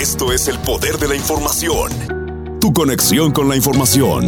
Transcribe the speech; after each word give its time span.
Esto 0.00 0.32
es 0.32 0.48
el 0.48 0.58
poder 0.60 0.96
de 0.96 1.08
la 1.08 1.14
información. 1.14 1.90
Tu 2.58 2.72
conexión 2.72 3.32
con 3.32 3.50
la 3.50 3.56
información. 3.56 4.24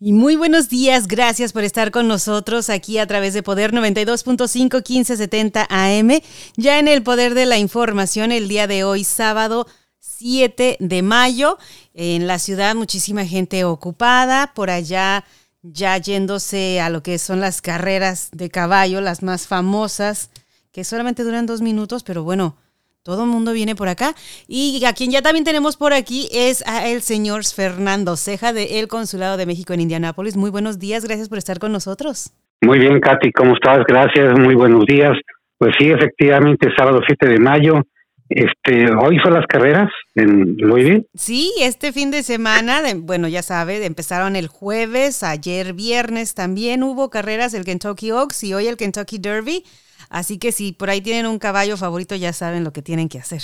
Y 0.00 0.14
muy 0.14 0.34
buenos 0.34 0.70
días, 0.70 1.08
gracias 1.08 1.52
por 1.52 1.62
estar 1.62 1.90
con 1.90 2.08
nosotros 2.08 2.70
aquí 2.70 2.96
a 2.96 3.06
través 3.06 3.34
de 3.34 3.42
Poder 3.42 3.74
92.5 3.74 4.76
1570 4.76 5.66
AM. 5.68 6.22
Ya 6.56 6.78
en 6.78 6.88
el 6.88 7.02
Poder 7.02 7.34
de 7.34 7.44
la 7.44 7.58
Información 7.58 8.32
el 8.32 8.48
día 8.48 8.66
de 8.66 8.82
hoy, 8.82 9.04
sábado 9.04 9.66
7 9.98 10.78
de 10.80 11.02
mayo, 11.02 11.58
en 11.92 12.26
la 12.26 12.38
ciudad 12.38 12.74
muchísima 12.74 13.26
gente 13.26 13.64
ocupada, 13.64 14.54
por 14.54 14.70
allá 14.70 15.26
ya 15.60 15.98
yéndose 15.98 16.80
a 16.80 16.88
lo 16.88 17.02
que 17.02 17.18
son 17.18 17.40
las 17.40 17.60
carreras 17.60 18.30
de 18.32 18.48
caballo, 18.48 19.02
las 19.02 19.22
más 19.22 19.46
famosas, 19.46 20.30
que 20.72 20.82
solamente 20.82 21.24
duran 21.24 21.44
dos 21.44 21.60
minutos, 21.60 22.04
pero 22.04 22.22
bueno, 22.22 22.56
todo 23.02 23.24
el 23.24 23.30
mundo 23.30 23.52
viene 23.52 23.74
por 23.74 23.88
acá. 23.88 24.14
Y 24.46 24.84
a 24.84 24.92
quien 24.92 25.10
ya 25.10 25.22
también 25.22 25.44
tenemos 25.44 25.76
por 25.76 25.92
aquí 25.92 26.28
es 26.32 26.66
a 26.66 26.88
el 26.88 27.02
señor 27.02 27.44
Fernando 27.44 28.16
Ceja 28.16 28.52
de 28.52 28.80
El 28.80 28.88
Consulado 28.88 29.36
de 29.36 29.46
México 29.46 29.72
en 29.72 29.80
Indianápolis. 29.80 30.36
Muy 30.36 30.50
buenos 30.50 30.78
días, 30.78 31.04
gracias 31.04 31.28
por 31.28 31.38
estar 31.38 31.58
con 31.58 31.72
nosotros. 31.72 32.32
Muy 32.62 32.78
bien, 32.78 33.00
Katy, 33.00 33.32
¿cómo 33.32 33.54
estás? 33.54 33.80
Gracias, 33.88 34.38
muy 34.38 34.54
buenos 34.54 34.84
días. 34.84 35.16
Pues 35.56 35.72
sí, 35.78 35.90
efectivamente, 35.90 36.68
sábado 36.76 37.00
7 37.06 37.26
de 37.26 37.38
mayo. 37.38 37.82
Este, 38.28 38.92
hoy 38.94 39.18
son 39.24 39.34
las 39.34 39.46
carreras 39.46 39.90
en 40.14 40.56
Louisville. 40.58 41.06
Sí, 41.14 41.52
este 41.60 41.92
fin 41.92 42.10
de 42.12 42.22
semana, 42.22 42.80
bueno, 42.96 43.26
ya 43.26 43.42
sabe, 43.42 43.84
empezaron 43.84 44.36
el 44.36 44.46
jueves, 44.46 45.24
ayer 45.24 45.72
viernes 45.72 46.34
también 46.34 46.84
hubo 46.84 47.10
carreras 47.10 47.50
del 47.50 47.64
Kentucky 47.64 48.12
Oaks 48.12 48.44
y 48.44 48.54
hoy 48.54 48.68
el 48.68 48.76
Kentucky 48.76 49.18
Derby. 49.18 49.64
Así 50.10 50.38
que 50.38 50.50
si 50.50 50.72
por 50.72 50.90
ahí 50.90 51.00
tienen 51.00 51.26
un 51.26 51.38
caballo 51.38 51.76
favorito, 51.76 52.16
ya 52.16 52.32
saben 52.32 52.64
lo 52.64 52.72
que 52.72 52.82
tienen 52.82 53.08
que 53.08 53.18
hacer. 53.20 53.40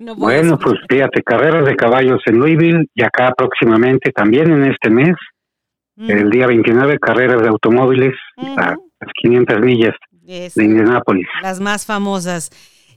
bueno, 0.16 0.58
pues 0.58 0.76
fíjate, 0.88 1.22
carreras 1.22 1.66
de 1.66 1.76
caballos 1.76 2.20
en 2.24 2.38
Louisville 2.38 2.86
y 2.94 3.04
acá 3.04 3.34
próximamente 3.36 4.10
también 4.10 4.50
en 4.50 4.64
este 4.64 4.88
mes, 4.88 5.14
el 5.98 6.30
día 6.30 6.46
29, 6.46 6.98
carreras 6.98 7.42
de 7.42 7.48
automóviles 7.48 8.14
a 8.38 8.76
las 9.00 9.12
500 9.20 9.60
millas 9.60 9.94
de 10.22 10.50
Indianápolis. 10.56 11.26
Las 11.42 11.60
más 11.60 11.84
famosas. 11.84 12.50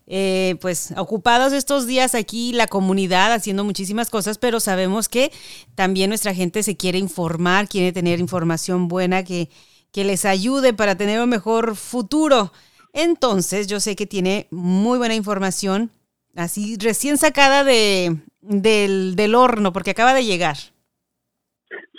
Eh, 0.07 0.55
pues 0.61 0.93
ocupados 0.97 1.53
estos 1.53 1.87
días 1.87 2.15
aquí 2.15 2.51
la 2.53 2.67
comunidad 2.67 3.31
haciendo 3.33 3.63
muchísimas 3.63 4.09
cosas, 4.09 4.37
pero 4.37 4.59
sabemos 4.59 5.07
que 5.07 5.31
también 5.75 6.09
nuestra 6.09 6.33
gente 6.33 6.63
se 6.63 6.75
quiere 6.75 6.97
informar, 6.97 7.67
quiere 7.69 7.93
tener 7.93 8.19
información 8.19 8.87
buena 8.87 9.23
que, 9.23 9.49
que 9.91 10.03
les 10.03 10.25
ayude 10.25 10.73
para 10.73 10.95
tener 10.95 11.21
un 11.21 11.29
mejor 11.29 11.75
futuro. 11.75 12.51
Entonces, 12.93 13.67
yo 13.67 13.79
sé 13.79 13.95
que 13.95 14.05
tiene 14.05 14.47
muy 14.51 14.97
buena 14.97 15.15
información, 15.15 15.89
así 16.35 16.77
recién 16.81 17.17
sacada 17.17 17.63
de, 17.63 18.17
del, 18.41 19.15
del 19.15 19.35
horno, 19.35 19.71
porque 19.71 19.91
acaba 19.91 20.13
de 20.13 20.25
llegar. 20.25 20.55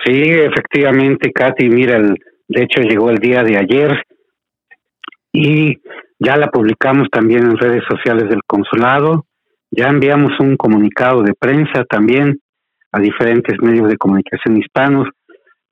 Sí, 0.05 0.23
efectivamente, 0.23 1.33
Katy, 1.33 1.69
mira, 1.69 1.97
el, 1.97 2.15
de 2.49 2.63
hecho 2.63 2.81
llegó 2.83 3.11
el 3.11 3.19
día 3.19 3.43
de 3.43 3.57
ayer 3.57 4.05
y 5.33 5.79
ya 6.19 6.37
la 6.37 6.51
publicamos 6.51 7.09
también 7.11 7.45
en 7.45 7.57
redes 7.57 7.83
sociales 7.89 8.29
del 8.29 8.43
consulado, 8.47 9.27
ya 9.71 9.89
enviamos 9.89 10.39
un 10.41 10.57
comunicado 10.57 11.23
de 11.23 11.35
prensa 11.35 11.85
también 11.85 12.41
a 12.91 13.01
diferentes 13.01 13.57
medios 13.63 13.89
de 13.89 13.97
comunicación 13.97 14.59
hispanos 14.59 15.09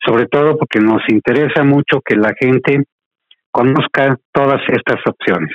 sobre 0.05 0.27
todo 0.27 0.57
porque 0.57 0.81
nos 0.81 1.03
interesa 1.09 1.63
mucho 1.63 2.01
que 2.01 2.17
la 2.17 2.33
gente 2.39 2.85
conozca 3.51 4.17
todas 4.33 4.61
estas 4.69 5.01
opciones. 5.07 5.55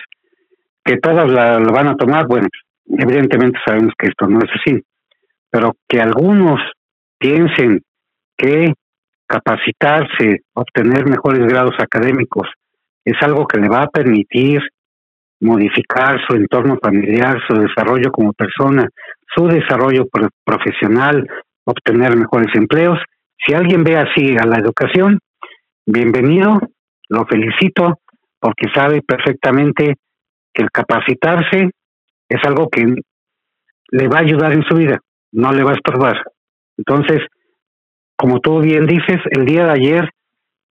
Que 0.83 0.97
todas 0.97 1.29
la, 1.31 1.59
van 1.59 1.87
a 1.87 1.95
tomar, 1.95 2.27
bueno, 2.27 2.47
evidentemente 2.87 3.59
sabemos 3.65 3.93
que 3.97 4.07
esto 4.07 4.27
no 4.27 4.39
es 4.39 4.49
así, 4.59 4.81
pero 5.49 5.73
que 5.87 5.99
algunos 5.99 6.59
piensen 7.17 7.81
que 8.37 8.73
capacitarse, 9.27 10.41
obtener 10.53 11.09
mejores 11.09 11.47
grados 11.47 11.75
académicos, 11.79 12.47
es 13.03 13.15
algo 13.21 13.47
que 13.47 13.59
le 13.59 13.69
va 13.69 13.83
a 13.83 13.87
permitir 13.87 14.61
modificar 15.41 16.19
su 16.27 16.35
entorno 16.35 16.77
familiar, 16.81 17.39
su 17.47 17.55
desarrollo 17.55 18.11
como 18.11 18.33
persona, 18.33 18.87
su 19.35 19.47
desarrollo 19.47 20.05
profesional, 20.43 21.27
obtener 21.65 22.15
mejores 22.15 22.53
empleos, 22.55 22.99
si 23.45 23.53
alguien 23.53 23.83
ve 23.83 23.97
así 23.97 24.35
a 24.37 24.45
la 24.45 24.57
educación, 24.57 25.19
bienvenido, 25.85 26.59
lo 27.09 27.25
felicito, 27.25 27.99
porque 28.39 28.67
sabe 28.73 29.01
perfectamente 29.01 29.95
que 30.53 30.63
el 30.63 30.71
capacitarse 30.71 31.71
es 32.29 32.43
algo 32.43 32.69
que 32.69 32.85
le 33.91 34.07
va 34.07 34.17
a 34.17 34.21
ayudar 34.21 34.53
en 34.53 34.63
su 34.63 34.75
vida, 34.75 34.99
no 35.31 35.51
le 35.51 35.63
va 35.63 35.71
a 35.71 35.75
estorbar. 35.75 36.21
Entonces, 36.77 37.21
como 38.17 38.39
tú 38.39 38.61
bien 38.61 38.85
dices, 38.85 39.19
el 39.31 39.45
día 39.45 39.65
de 39.65 39.71
ayer, 39.71 40.09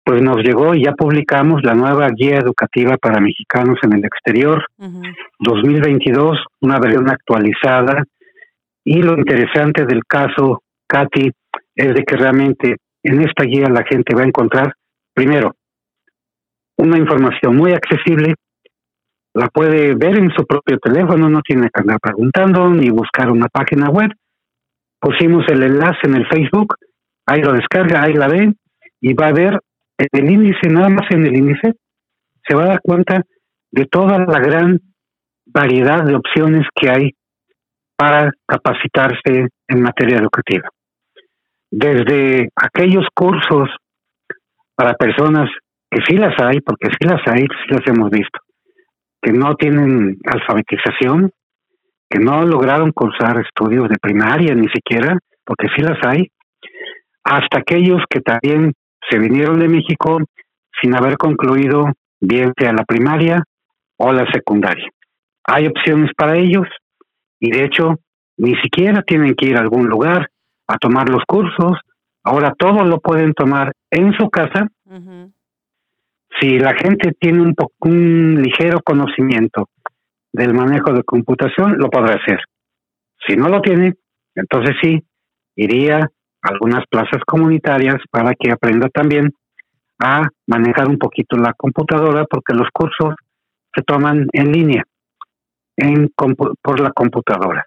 pues 0.04 0.20
nos 0.22 0.36
llegó 0.38 0.74
y 0.74 0.84
ya 0.84 0.92
publicamos 0.92 1.62
la 1.62 1.74
nueva 1.74 2.08
guía 2.10 2.38
educativa 2.38 2.96
para 2.98 3.20
mexicanos 3.20 3.78
en 3.82 3.94
el 3.94 4.04
exterior, 4.04 4.64
2022, 5.38 6.38
una 6.60 6.78
versión 6.78 7.08
actualizada. 7.08 8.04
Y 8.84 9.02
lo 9.02 9.16
interesante 9.16 9.86
del 9.86 10.04
caso, 10.04 10.62
Katy, 10.86 11.30
es 11.74 11.94
de 11.94 12.04
que 12.04 12.16
realmente 12.16 12.76
en 13.02 13.22
esta 13.22 13.44
guía 13.44 13.68
la 13.68 13.84
gente 13.84 14.14
va 14.14 14.22
a 14.22 14.26
encontrar, 14.26 14.74
primero, 15.14 15.54
una 16.84 16.98
información 16.98 17.56
muy 17.56 17.72
accesible, 17.72 18.34
la 19.34 19.48
puede 19.48 19.94
ver 19.94 20.16
en 20.18 20.30
su 20.30 20.46
propio 20.46 20.78
teléfono, 20.78 21.28
no 21.28 21.40
tiene 21.42 21.68
que 21.72 21.80
andar 21.80 21.98
preguntando 22.00 22.68
ni 22.70 22.88
buscar 22.90 23.30
una 23.30 23.48
página 23.48 23.90
web. 23.90 24.10
Pusimos 25.00 25.44
el 25.48 25.62
enlace 25.62 26.00
en 26.04 26.14
el 26.14 26.26
Facebook, 26.26 26.76
ahí 27.26 27.42
lo 27.42 27.52
descarga, 27.52 28.02
ahí 28.02 28.14
la 28.14 28.28
ve 28.28 28.52
y 29.00 29.12
va 29.14 29.28
a 29.28 29.32
ver 29.32 29.60
en 29.98 30.08
el 30.12 30.30
índice, 30.30 30.68
nada 30.68 30.88
más 30.88 31.10
en 31.10 31.26
el 31.26 31.36
índice, 31.36 31.74
se 32.46 32.54
va 32.54 32.64
a 32.64 32.68
dar 32.68 32.80
cuenta 32.82 33.22
de 33.70 33.86
toda 33.86 34.18
la 34.18 34.38
gran 34.38 34.80
variedad 35.46 36.04
de 36.04 36.14
opciones 36.14 36.66
que 36.74 36.90
hay 36.90 37.10
para 37.96 38.30
capacitarse 38.46 39.48
en 39.68 39.82
materia 39.82 40.18
educativa 40.18 40.68
desde 41.76 42.50
aquellos 42.54 43.04
cursos 43.14 43.68
para 44.76 44.94
personas 44.94 45.50
que 45.94 46.00
sí 46.08 46.16
las 46.16 46.34
hay, 46.40 46.60
porque 46.60 46.88
sí 46.88 47.06
las 47.06 47.20
hay, 47.26 47.42
sí 47.42 47.68
las 47.68 47.86
hemos 47.86 48.10
visto, 48.10 48.40
que 49.22 49.32
no 49.32 49.54
tienen 49.54 50.18
alfabetización, 50.24 51.30
que 52.10 52.18
no 52.18 52.44
lograron 52.44 52.90
cursar 52.90 53.40
estudios 53.40 53.88
de 53.88 53.96
primaria 54.02 54.56
ni 54.56 54.66
siquiera, 54.70 55.16
porque 55.44 55.68
sí 55.76 55.82
las 55.82 55.98
hay, 56.04 56.26
hasta 57.22 57.58
aquellos 57.58 58.02
que 58.10 58.20
también 58.20 58.72
se 59.08 59.18
vinieron 59.20 59.60
de 59.60 59.68
México 59.68 60.18
sin 60.82 60.96
haber 60.96 61.16
concluido 61.16 61.92
bien 62.20 62.52
sea 62.58 62.72
la 62.72 62.84
primaria 62.84 63.44
o 63.96 64.12
la 64.12 64.26
secundaria. 64.32 64.90
Hay 65.44 65.68
opciones 65.68 66.10
para 66.16 66.36
ellos 66.36 66.66
y 67.38 67.52
de 67.52 67.64
hecho 67.64 68.00
ni 68.36 68.56
siquiera 68.56 69.02
tienen 69.02 69.34
que 69.36 69.46
ir 69.46 69.56
a 69.56 69.60
algún 69.60 69.86
lugar, 69.86 70.28
a 70.66 70.76
tomar 70.78 71.08
los 71.08 71.22
cursos. 71.24 71.78
Ahora 72.24 72.52
todo 72.58 72.84
lo 72.84 72.98
pueden 72.98 73.32
tomar 73.32 73.72
en 73.90 74.12
su 74.14 74.28
casa. 74.28 74.66
Si 76.40 76.58
la 76.58 76.74
gente 76.74 77.12
tiene 77.18 77.42
un, 77.42 77.54
un 77.80 78.42
ligero 78.42 78.80
conocimiento 78.84 79.68
del 80.32 80.52
manejo 80.54 80.92
de 80.92 81.04
computación, 81.04 81.78
lo 81.78 81.88
podrá 81.88 82.16
hacer. 82.16 82.40
Si 83.26 83.36
no 83.36 83.48
lo 83.48 83.60
tiene, 83.60 83.94
entonces 84.34 84.76
sí, 84.82 85.02
iría 85.56 85.98
a 85.98 86.48
algunas 86.48 86.84
plazas 86.90 87.22
comunitarias 87.26 87.96
para 88.10 88.34
que 88.34 88.50
aprenda 88.50 88.88
también 88.88 89.32
a 90.00 90.28
manejar 90.46 90.88
un 90.88 90.98
poquito 90.98 91.36
la 91.36 91.54
computadora, 91.54 92.24
porque 92.24 92.52
los 92.52 92.68
cursos 92.72 93.14
se 93.74 93.82
toman 93.82 94.26
en 94.32 94.52
línea, 94.52 94.82
en, 95.76 96.10
por 96.16 96.80
la 96.80 96.90
computadora. 96.90 97.64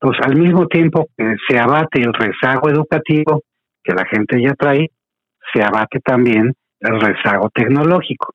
Entonces, 0.00 0.26
al 0.26 0.36
mismo 0.36 0.66
tiempo 0.66 1.08
que 1.16 1.36
se 1.48 1.58
abate 1.58 2.00
el 2.00 2.12
rezago 2.12 2.70
educativo 2.70 3.42
que 3.82 3.92
la 3.92 4.04
gente 4.06 4.40
ya 4.42 4.54
trae, 4.54 4.90
se 5.52 5.62
abate 5.62 6.00
también 6.00 6.54
rezago 6.80 7.50
tecnológico. 7.50 8.34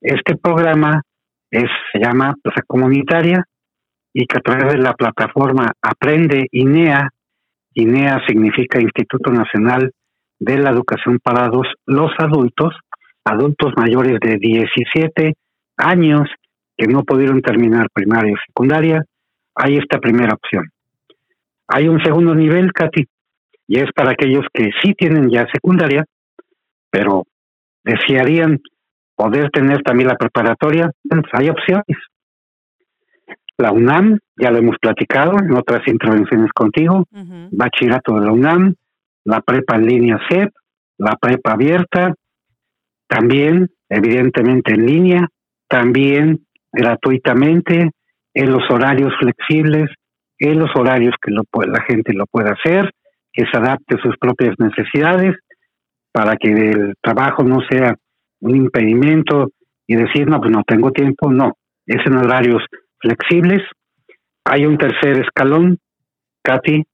Este 0.00 0.36
programa 0.36 1.02
se 1.50 1.98
llama 1.98 2.34
Plaza 2.42 2.62
Comunitaria 2.66 3.44
y 4.12 4.26
que 4.26 4.38
a 4.38 4.40
través 4.40 4.74
de 4.74 4.78
la 4.78 4.94
plataforma 4.94 5.72
Aprende 5.82 6.46
INEA, 6.52 7.10
INEA 7.74 8.20
significa 8.26 8.80
Instituto 8.80 9.30
Nacional 9.30 9.92
de 10.38 10.58
la 10.58 10.70
Educación 10.70 11.18
para 11.22 11.48
los 11.86 12.12
Adultos, 12.18 12.74
adultos 13.24 13.72
mayores 13.76 14.18
de 14.20 14.36
17 14.36 15.34
años 15.76 16.28
que 16.76 16.86
no 16.86 17.02
pudieron 17.02 17.40
terminar 17.40 17.88
primaria 17.92 18.34
o 18.34 18.46
secundaria, 18.46 19.02
hay 19.54 19.78
esta 19.78 19.98
primera 19.98 20.34
opción. 20.34 20.68
Hay 21.68 21.88
un 21.88 22.02
segundo 22.02 22.34
nivel, 22.34 22.72
Katy, 22.72 23.04
y 23.68 23.78
es 23.78 23.90
para 23.94 24.10
aquellos 24.10 24.44
que 24.52 24.70
sí 24.82 24.92
tienen 24.94 25.30
ya 25.30 25.46
secundaria, 25.52 26.04
pero 26.90 27.24
desearían 27.84 28.60
poder 29.14 29.50
tener 29.50 29.82
también 29.82 30.08
la 30.08 30.16
preparatoria, 30.16 30.90
pues 31.08 31.22
hay 31.32 31.48
opciones. 31.48 31.98
la 33.56 33.70
UNAM, 33.70 34.18
ya 34.36 34.50
lo 34.50 34.58
hemos 34.58 34.76
platicado 34.78 35.38
en 35.38 35.54
otras 35.54 35.86
intervenciones 35.86 36.50
contigo, 36.52 37.04
bachillerato 37.52 38.18
de 38.18 38.26
la 38.26 38.32
UNAM, 38.32 38.74
la 39.24 39.40
prepa 39.40 39.76
en 39.76 39.86
línea 39.86 40.20
CEP, 40.28 40.50
la 40.98 41.16
prepa 41.20 41.52
abierta, 41.52 42.14
también 43.06 43.70
evidentemente 43.88 44.74
en 44.74 44.86
línea, 44.86 45.28
también 45.68 46.46
gratuitamente, 46.72 47.90
en 48.34 48.50
los 48.50 48.68
horarios 48.70 49.12
flexibles, 49.20 49.88
en 50.38 50.58
los 50.58 50.70
horarios 50.74 51.14
que 51.22 51.30
lo, 51.30 51.44
la 51.66 51.82
gente 51.82 52.12
lo 52.12 52.26
pueda 52.26 52.54
hacer, 52.54 52.90
que 53.32 53.44
se 53.50 53.56
adapte 53.56 53.96
a 53.96 54.02
sus 54.02 54.16
propias 54.18 54.54
necesidades, 54.58 55.36
para 56.14 56.36
que 56.36 56.48
el 56.48 56.94
trabajo 57.02 57.42
no 57.42 57.58
sea 57.68 57.96
un 58.40 58.54
impedimento 58.54 59.50
y 59.84 59.96
decir, 59.96 60.28
no, 60.28 60.38
pues 60.38 60.52
no 60.52 60.62
tengo 60.62 60.92
tiempo, 60.92 61.28
no, 61.28 61.54
es 61.84 62.06
en 62.06 62.16
horarios 62.16 62.62
flexibles. 63.00 63.62
Hay 64.44 64.64
un 64.64 64.78
tercer 64.78 65.18
escalón, 65.18 65.76
Katy, 66.44 66.84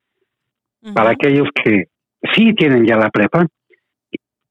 para 0.94 1.10
aquellos 1.10 1.48
que 1.54 1.88
sí 2.34 2.54
tienen 2.54 2.86
ya 2.86 2.96
la 2.96 3.10
prepa 3.10 3.46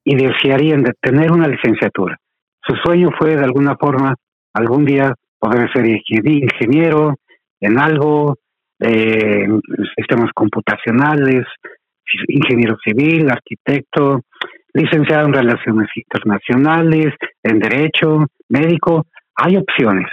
y 0.04 0.16
desearían 0.16 0.83
de 0.83 0.94
tener 1.01 1.31
una 1.31 1.48
licenciatura. 1.48 2.18
Su 2.62 2.75
sueño 2.75 3.10
fue 3.18 3.36
de 3.36 3.44
alguna 3.44 3.75
forma 3.75 4.13
algún 4.54 4.86
día 4.86 5.15
poder 5.39 5.72
ser 5.74 5.88
ingeniero 5.88 7.15
en 7.60 7.80
algo, 7.80 8.36
eh, 8.80 9.48
sistemas 9.98 10.30
computacionales, 10.36 11.48
ingeniero 12.27 12.77
civil, 12.83 13.31
arquitecto, 13.31 14.22
licenciado 14.74 15.27
en 15.27 15.33
relaciones 15.33 15.89
internacionales, 15.95 17.13
en 17.44 17.60
derecho, 17.60 18.25
médico. 18.50 19.06
Hay 19.36 19.57
opciones. 19.57 20.07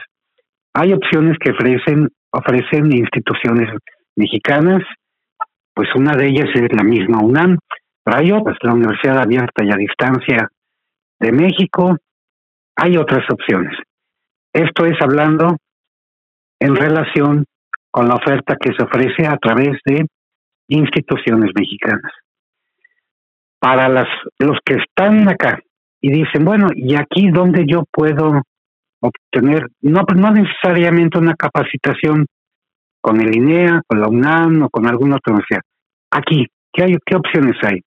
Hay 0.74 0.92
opciones 0.92 1.36
que 1.38 1.52
ofrecen, 1.52 2.08
ofrecen 2.30 2.92
instituciones 2.92 3.68
mexicanas, 4.14 4.82
pues 5.74 5.88
una 5.94 6.16
de 6.16 6.28
ellas 6.28 6.48
es 6.54 6.72
la 6.72 6.84
misma 6.84 7.22
UNAM, 7.22 7.58
pero 8.02 8.18
hay 8.18 8.32
otras, 8.32 8.56
la 8.62 8.74
Universidad 8.74 9.18
Abierta 9.18 9.64
y 9.64 9.70
a 9.70 9.76
Distancia 9.76 10.48
de 11.18 11.32
México, 11.32 11.96
hay 12.76 12.96
otras 12.96 13.24
opciones. 13.30 13.76
Esto 14.52 14.86
es 14.86 14.96
hablando 15.00 15.56
en 16.60 16.76
relación 16.76 17.44
con 17.90 18.08
la 18.08 18.14
oferta 18.14 18.56
que 18.56 18.72
se 18.74 18.82
ofrece 18.82 19.26
a 19.26 19.36
través 19.36 19.78
de 19.84 20.06
instituciones 20.68 21.50
mexicanas. 21.54 22.12
Para 23.58 23.88
las, 23.88 24.08
los 24.38 24.58
que 24.64 24.74
están 24.74 25.28
acá 25.28 25.60
y 26.00 26.10
dicen, 26.10 26.44
bueno, 26.44 26.68
¿y 26.74 26.94
aquí 26.94 27.30
dónde 27.30 27.64
yo 27.66 27.84
puedo 27.90 28.42
obtener, 29.00 29.68
no, 29.82 30.04
pues 30.04 30.20
no 30.20 30.30
necesariamente 30.30 31.18
una 31.18 31.34
capacitación 31.34 32.26
con 33.00 33.20
el 33.20 33.34
INEA, 33.36 33.82
con 33.86 34.00
la 34.00 34.08
UNAM 34.08 34.62
o 34.64 34.70
con 34.70 34.86
alguna 34.86 35.16
otra 35.16 35.32
universidad. 35.32 35.60
Aquí, 36.10 36.46
¿qué, 36.72 36.84
hay, 36.84 36.96
qué 37.04 37.16
opciones 37.16 37.56
hay? 37.62 37.80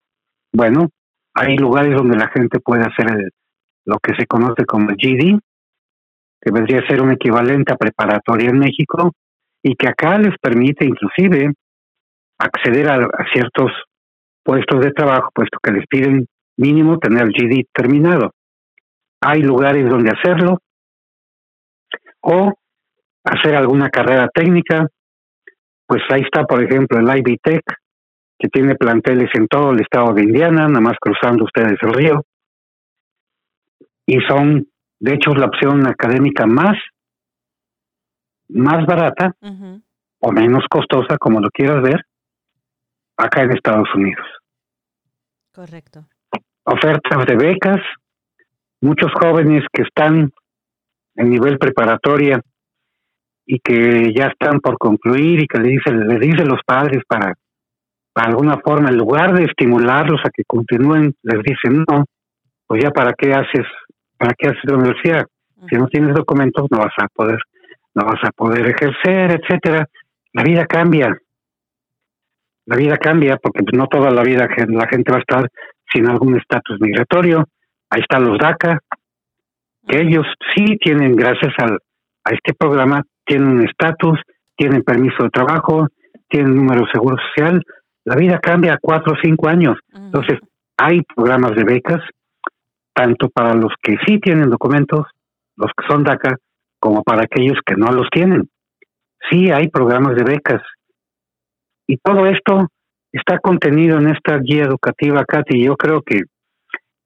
Bueno, 0.54 0.90
hay 1.34 1.58
lugares 1.58 1.96
donde 1.96 2.18
la 2.18 2.30
gente 2.30 2.60
puede 2.60 2.84
hacer 2.84 3.32
lo 3.86 3.98
que 4.00 4.16
se 4.16 4.26
conoce 4.26 4.66
como 4.66 4.88
GD, 4.88 5.40
que 6.42 6.52
vendría 6.52 6.80
a 6.80 6.88
ser 6.88 7.02
un 7.02 7.12
equivalente 7.12 7.74
a 7.74 7.78
preparatoria 7.78 8.50
en 8.50 8.60
México, 8.60 9.12
y 9.62 9.76
que 9.76 9.90
acá 9.90 10.18
les 10.18 10.38
permite 10.42 10.86
inclusive 10.86 11.52
acceder 12.38 12.90
a 12.90 13.26
ciertos 13.34 13.72
puestos 14.50 14.80
de 14.84 14.92
trabajo, 14.94 15.30
puesto 15.32 15.60
que 15.62 15.72
les 15.72 15.86
piden 15.86 16.26
mínimo 16.58 16.98
tener 16.98 17.22
el 17.22 17.34
GD 17.34 17.68
terminado. 17.72 18.32
Hay 19.22 19.44
lugares 19.44 19.88
donde 19.88 20.10
hacerlo, 20.10 20.58
o 22.22 22.52
hacer 23.26 23.56
alguna 23.56 23.92
carrera 23.92 24.28
técnica, 24.34 24.88
pues 25.86 26.02
ahí 26.10 26.22
está, 26.22 26.46
por 26.46 26.64
ejemplo, 26.64 26.98
el 26.98 27.16
Ivy 27.20 27.38
Tech, 27.44 27.62
que 28.40 28.48
tiene 28.48 28.74
planteles 28.74 29.30
en 29.36 29.48
todo 29.48 29.70
el 29.70 29.82
estado 29.82 30.16
de 30.16 30.24
Indiana, 30.24 30.68
nada 30.68 30.82
más 30.82 30.98
cruzando 31.00 31.44
ustedes 31.44 31.78
el 31.84 31.94
río. 31.94 32.24
Y 34.08 34.20
son, 34.28 34.66
de 35.00 35.14
hecho, 35.14 35.30
la 35.36 35.46
opción 35.46 35.86
académica 35.86 36.48
más, 36.48 36.76
más 38.48 38.84
barata 38.88 39.36
o 40.22 40.32
menos 40.32 40.64
costosa, 40.68 41.20
como 41.20 41.40
lo 41.40 41.52
quieras 41.52 41.84
ver, 41.84 42.02
acá 43.16 43.44
en 43.44 43.52
Estados 43.52 43.94
Unidos. 43.94 44.26
Correcto. 45.52 46.06
Ofertas 46.64 47.26
de 47.26 47.36
becas, 47.36 47.82
muchos 48.82 49.12
jóvenes 49.14 49.64
que 49.74 49.82
están 49.84 50.32
en 51.16 51.30
nivel 51.30 51.58
preparatoria 51.58 52.40
y 53.46 53.60
que 53.60 54.14
ya 54.14 54.28
están 54.28 54.60
por 54.60 54.78
concluir 54.78 55.42
y 55.42 55.48
que 55.48 55.60
le 55.60 55.70
dicen 55.70 56.08
le 56.08 56.20
dicen 56.20 56.48
los 56.48 56.62
padres 56.66 57.04
para, 57.08 57.34
alguna 58.14 58.58
forma 58.58 58.90
en 58.90 58.98
lugar 58.98 59.34
de 59.34 59.46
estimularlos 59.46 60.22
a 60.24 60.30
que 60.30 60.44
continúen 60.46 61.14
les 61.24 61.42
dicen 61.42 61.84
no 61.90 62.06
pues 62.68 62.84
ya 62.84 62.92
para 62.92 63.14
qué 63.14 63.34
haces 63.34 63.66
para 64.18 64.34
qué 64.38 64.50
haces 64.50 64.62
la 64.66 64.78
universidad. 64.78 65.26
Si 65.70 65.76
no 65.76 65.88
tienes 65.88 66.14
documentos 66.14 66.68
no 66.70 66.78
vas 66.78 66.94
a 67.02 67.08
poder 67.08 67.40
no 67.96 68.06
vas 68.06 68.24
a 68.24 68.32
poder 68.32 68.68
ejercer 68.68 69.42
etcétera. 69.42 69.88
La 70.34 70.44
vida 70.44 70.66
cambia 70.68 71.18
la 72.70 72.76
vida 72.76 72.98
cambia 72.98 73.38
porque 73.38 73.64
no 73.74 73.88
toda 73.88 74.12
la 74.12 74.24
vida 74.24 74.48
la 74.68 74.88
gente 74.88 75.12
va 75.12 75.18
a 75.18 75.22
estar 75.22 75.50
sin 75.92 76.08
algún 76.08 76.38
estatus 76.38 76.80
migratorio 76.80 77.46
ahí 77.90 78.02
están 78.02 78.26
los 78.26 78.38
DACA 78.38 78.80
que 79.88 80.02
ellos 80.02 80.26
sí 80.56 80.78
tienen, 80.78 81.16
gracias 81.16 81.52
al, 81.58 81.80
a 82.24 82.32
este 82.32 82.54
programa, 82.54 83.04
tienen 83.26 83.48
un 83.48 83.68
estatus, 83.68 84.20
tienen 84.56 84.84
permiso 84.84 85.24
de 85.24 85.30
trabajo, 85.30 85.88
tienen 86.28 86.56
número 86.56 86.82
de 86.82 86.92
seguro 86.92 87.18
social. 87.30 87.64
La 88.06 88.16
vida 88.16 88.40
cambia 88.40 88.74
a 88.74 88.78
cuatro 88.80 89.14
o 89.14 89.18
cinco 89.22 89.50
años. 89.50 89.78
Entonces, 89.94 90.40
hay 90.78 91.02
programas 91.16 91.56
de 91.56 91.64
becas, 91.64 92.02
tanto 92.94 93.30
para 93.30 93.56
los 93.56 93.74
que 93.82 93.98
sí 94.06 94.20
tienen 94.20 94.50
documentos, 94.50 95.08
los 95.56 95.72
que 95.76 95.88
son 95.88 96.04
DACA, 96.04 96.38
como 96.80 97.04
para 97.04 97.24
aquellos 97.24 97.58
que 97.66 97.76
no 97.76 97.92
los 97.92 98.10
tienen. 98.12 98.48
Sí 99.30 99.52
hay 99.52 99.70
programas 99.70 100.16
de 100.16 100.24
becas. 100.24 100.62
Y 101.90 101.98
todo 101.98 102.28
esto 102.28 102.68
está 103.12 103.40
contenido 103.40 103.98
en 103.98 104.10
esta 104.10 104.38
guía 104.38 104.66
educativa, 104.66 105.26
Katy, 105.26 105.64
yo 105.64 105.76
creo 105.76 106.04
que 106.04 106.22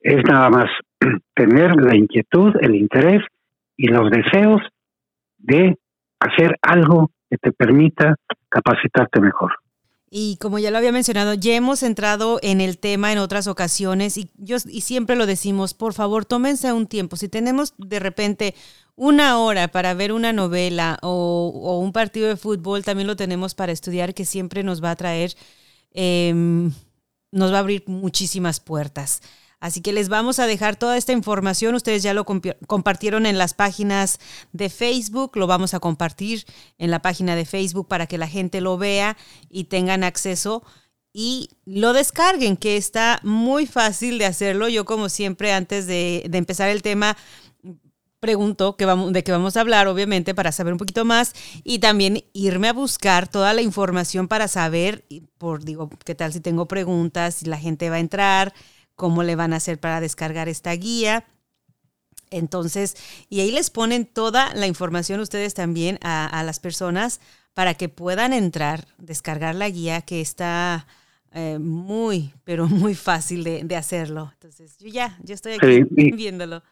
es 0.02 0.24
nada 0.26 0.50
más 0.50 0.70
tener 1.34 1.74
la 1.78 1.96
inquietud, 1.96 2.52
el 2.60 2.76
interés 2.76 3.22
y 3.78 3.88
los 3.88 4.12
deseos 4.12 4.62
de 5.38 5.78
hacer 6.20 6.58
algo 6.62 7.12
que 7.30 7.38
te 7.38 7.54
permita 7.54 8.18
capacitarte 8.50 9.22
mejor. 9.22 9.54
Y 10.10 10.38
como 10.42 10.60
ya 10.60 10.70
lo 10.70 10.80
había 10.80 10.92
mencionado, 10.92 11.34
ya 11.34 11.56
hemos 11.56 11.82
entrado 11.82 12.40
en 12.44 12.60
el 12.60 12.78
tema 12.78 13.14
en 13.14 13.20
otras 13.20 13.48
ocasiones 13.48 14.18
y 14.18 14.30
yo 14.36 14.58
y 14.68 14.82
siempre 14.82 15.16
lo 15.16 15.26
decimos, 15.26 15.74
por 15.74 15.94
favor, 15.94 16.26
tómense 16.26 16.74
un 16.74 16.88
tiempo. 16.88 17.16
Si 17.16 17.30
tenemos 17.30 17.74
de 17.78 18.00
repente 18.00 18.54
una 18.96 19.40
hora 19.40 19.68
para 19.70 19.94
ver 19.94 20.12
una 20.12 20.34
novela 20.34 21.00
o, 21.02 21.80
un 21.82 21.92
partido 21.92 22.28
de 22.28 22.38
fútbol, 22.38 22.84
también 22.84 23.08
lo 23.08 23.16
tenemos 23.16 23.56
para 23.56 23.72
estudiar, 23.72 24.14
que 24.14 24.26
siempre 24.26 24.64
nos 24.64 24.84
va 24.84 24.92
a 24.92 24.96
traer, 24.96 25.36
em, 25.92 26.72
nos 27.32 27.52
va 27.52 27.58
a 27.58 27.60
abrir 27.60 27.84
muchísimas 27.88 28.60
puertas. 28.60 29.22
Así 29.60 29.80
que 29.82 29.94
les 29.94 30.10
vamos 30.10 30.40
a 30.40 30.46
dejar 30.46 30.76
toda 30.76 30.98
esta 30.98 31.14
información. 31.14 31.74
Ustedes 31.74 32.04
ya 32.04 32.14
lo 32.14 32.26
compartieron 32.26 33.26
en 33.26 33.38
las 33.38 33.54
páginas 33.54 34.20
de 34.52 34.70
Facebook. 34.70 35.38
Lo 35.38 35.48
vamos 35.48 35.74
a 35.74 35.80
compartir 35.80 36.46
en 36.78 36.92
la 36.92 37.02
página 37.02 37.38
de 37.38 37.46
Facebook 37.46 37.88
para 37.88 38.06
que 38.06 38.18
la 38.18 38.28
gente 38.28 38.60
lo 38.60 38.78
vea 38.78 39.16
y 39.50 39.66
tengan 39.66 40.04
acceso 40.04 40.64
y 41.14 41.50
lo 41.66 41.94
descarguen, 41.94 42.58
que 42.58 42.76
está 42.76 43.20
muy 43.24 43.68
fácil 43.68 44.18
de 44.18 44.26
hacerlo. 44.26 44.68
Yo 44.68 44.84
como 44.84 45.10
siempre 45.10 45.54
antes 45.54 45.86
de, 45.86 46.30
empezar 46.34 46.70
el 46.70 46.82
tema 46.82 47.16
pregunto 48.24 48.78
que 48.78 48.86
vamos, 48.86 49.12
de 49.12 49.22
qué 49.22 49.34
vamos 49.34 49.58
a 49.58 49.60
hablar, 49.60 49.90
obviamente, 49.90 50.34
para 50.34 50.54
saber 50.54 50.72
un 50.72 50.80
poquito 50.80 51.04
más 51.04 51.34
y 51.66 51.80
también 51.80 52.24
irme 52.32 52.70
a 52.70 52.74
buscar 52.74 53.28
toda 53.28 53.52
la 53.52 53.62
información 53.62 54.30
para 54.30 54.48
saber, 54.48 55.04
por 55.38 55.66
digo, 55.66 55.90
qué 56.06 56.16
tal 56.16 56.32
si 56.32 56.40
tengo 56.40 56.66
preguntas, 56.66 57.36
si 57.36 57.48
la 57.48 57.58
gente 57.58 57.90
va 57.90 57.98
a 57.98 58.00
entrar, 58.00 58.54
cómo 58.96 59.24
le 59.24 59.36
van 59.36 59.52
a 59.52 59.58
hacer 59.58 59.78
para 59.78 60.00
descargar 60.00 60.48
esta 60.48 60.72
guía. 60.72 61.26
Entonces, 62.32 62.96
y 63.28 63.42
ahí 63.42 63.52
les 63.52 63.70
ponen 63.70 64.06
toda 64.06 64.54
la 64.54 64.68
información 64.68 65.20
ustedes 65.20 65.54
también 65.54 66.00
a, 66.02 66.42
las 66.46 66.62
personas 66.62 67.20
para 67.54 67.74
que 67.74 67.90
puedan 67.90 68.32
entrar, 68.32 68.88
descargar 69.00 69.54
la 69.54 69.70
guía 69.70 70.00
que 70.00 70.22
está 70.22 70.88
eh, 71.34 71.60
muy, 71.60 72.34
pero 72.46 72.68
muy 72.70 72.96
fácil 72.96 73.44
de, 73.44 73.76
hacerlo. 73.76 74.32
Entonces, 74.36 74.78
yo 74.78 74.88
ya, 74.88 75.20
yo 75.24 75.36
estoy 75.36 75.56
aquí 75.56 75.84
viéndolo. 76.14 76.64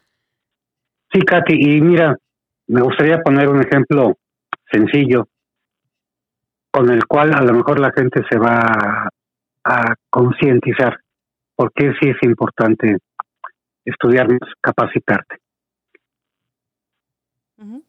Sí, 1.12 1.20
Katy, 1.20 1.54
y 1.54 1.82
mira, 1.82 2.16
me 2.68 2.82
gustaría 2.82 3.20
poner 3.20 3.50
un 3.50 3.62
ejemplo 3.62 4.18
sencillo 4.72 5.28
con 6.72 6.90
el 6.90 7.06
cual 7.06 7.34
a 7.34 7.42
lo 7.42 7.54
mejor 7.54 7.80
la 7.80 7.92
gente 7.92 8.22
se 8.30 8.38
va 8.38 9.10
a 9.66 9.96
concientizar 10.10 10.98
por 11.56 11.74
qué 11.74 11.92
sí 12.00 12.10
es 12.10 12.18
importante 12.24 12.98
estudiar, 13.84 14.28
capacitarte. 14.62 15.36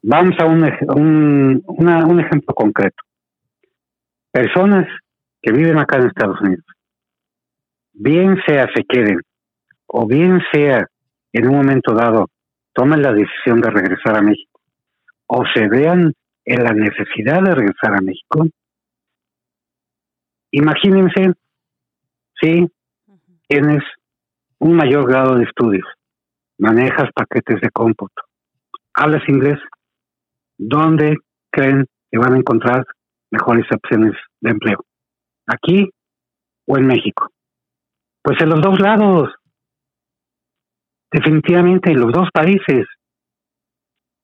Vamos 0.02 0.34
a 0.38 0.44
un, 0.44 0.64
un, 0.88 1.62
un 1.66 2.20
ejemplo 2.20 2.54
concreto. 2.54 3.02
Personas 4.32 4.86
que 5.40 5.52
viven 5.52 5.78
acá 5.78 5.98
en 5.98 6.08
Estados 6.08 6.40
Unidos, 6.40 6.64
bien 7.92 8.36
sea 8.46 8.68
se 8.74 8.82
queden 8.84 9.20
o 9.86 10.06
bien 10.06 10.40
sea 10.52 10.86
en 11.32 11.48
un 11.48 11.56
momento 11.56 11.94
dado 11.94 12.28
tomen 12.72 13.02
la 13.02 13.12
decisión 13.12 13.60
de 13.60 13.70
regresar 13.70 14.16
a 14.16 14.22
México 14.22 14.60
o 15.26 15.44
se 15.54 15.68
vean 15.68 16.12
en 16.44 16.64
la 16.64 16.72
necesidad 16.72 17.42
de 17.42 17.54
regresar 17.54 17.94
a 17.94 18.00
México, 18.00 18.46
imagínense 20.50 21.32
si 22.40 22.66
tienes 23.48 23.82
un 24.58 24.74
mayor 24.74 25.08
grado 25.08 25.36
de 25.36 25.44
estudios, 25.44 25.86
manejas 26.58 27.10
paquetes 27.14 27.60
de 27.60 27.70
cómputo, 27.70 28.22
hablas 28.94 29.26
inglés, 29.28 29.58
¿dónde 30.58 31.16
creen 31.50 31.86
que 32.10 32.18
van 32.18 32.34
a 32.34 32.38
encontrar 32.38 32.84
mejores 33.30 33.66
opciones 33.74 34.12
de 34.40 34.50
empleo? 34.50 34.84
¿Aquí 35.46 35.90
o 36.66 36.76
en 36.76 36.86
México? 36.86 37.28
Pues 38.22 38.40
en 38.40 38.50
los 38.50 38.60
dos 38.60 38.78
lados. 38.80 39.30
Definitivamente 41.12 41.90
en 41.90 42.00
los 42.00 42.12
dos 42.12 42.28
países. 42.32 42.86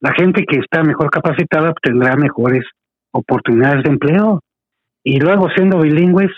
La 0.01 0.13
gente 0.13 0.43
que 0.49 0.59
está 0.59 0.81
mejor 0.83 1.09
capacitada 1.09 1.73
tendrá 1.81 2.15
mejores 2.15 2.63
oportunidades 3.11 3.83
de 3.83 3.89
empleo. 3.89 4.41
Y 5.03 5.19
luego 5.19 5.47
siendo 5.55 5.79
bilingües, 5.79 6.31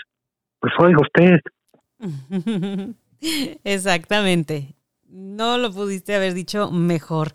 pues 0.60 0.72
oiga 0.78 0.98
usted. 1.00 1.40
Exactamente. 3.64 4.74
No 5.08 5.58
lo 5.58 5.72
pudiste 5.72 6.14
haber 6.14 6.34
dicho 6.34 6.70
mejor. 6.70 7.32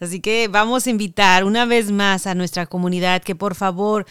Así 0.00 0.20
que 0.20 0.48
vamos 0.48 0.86
a 0.86 0.90
invitar 0.90 1.44
una 1.44 1.66
vez 1.66 1.90
más 1.92 2.26
a 2.26 2.34
nuestra 2.34 2.66
comunidad 2.66 3.22
que 3.22 3.34
por 3.34 3.54
favor 3.54 4.06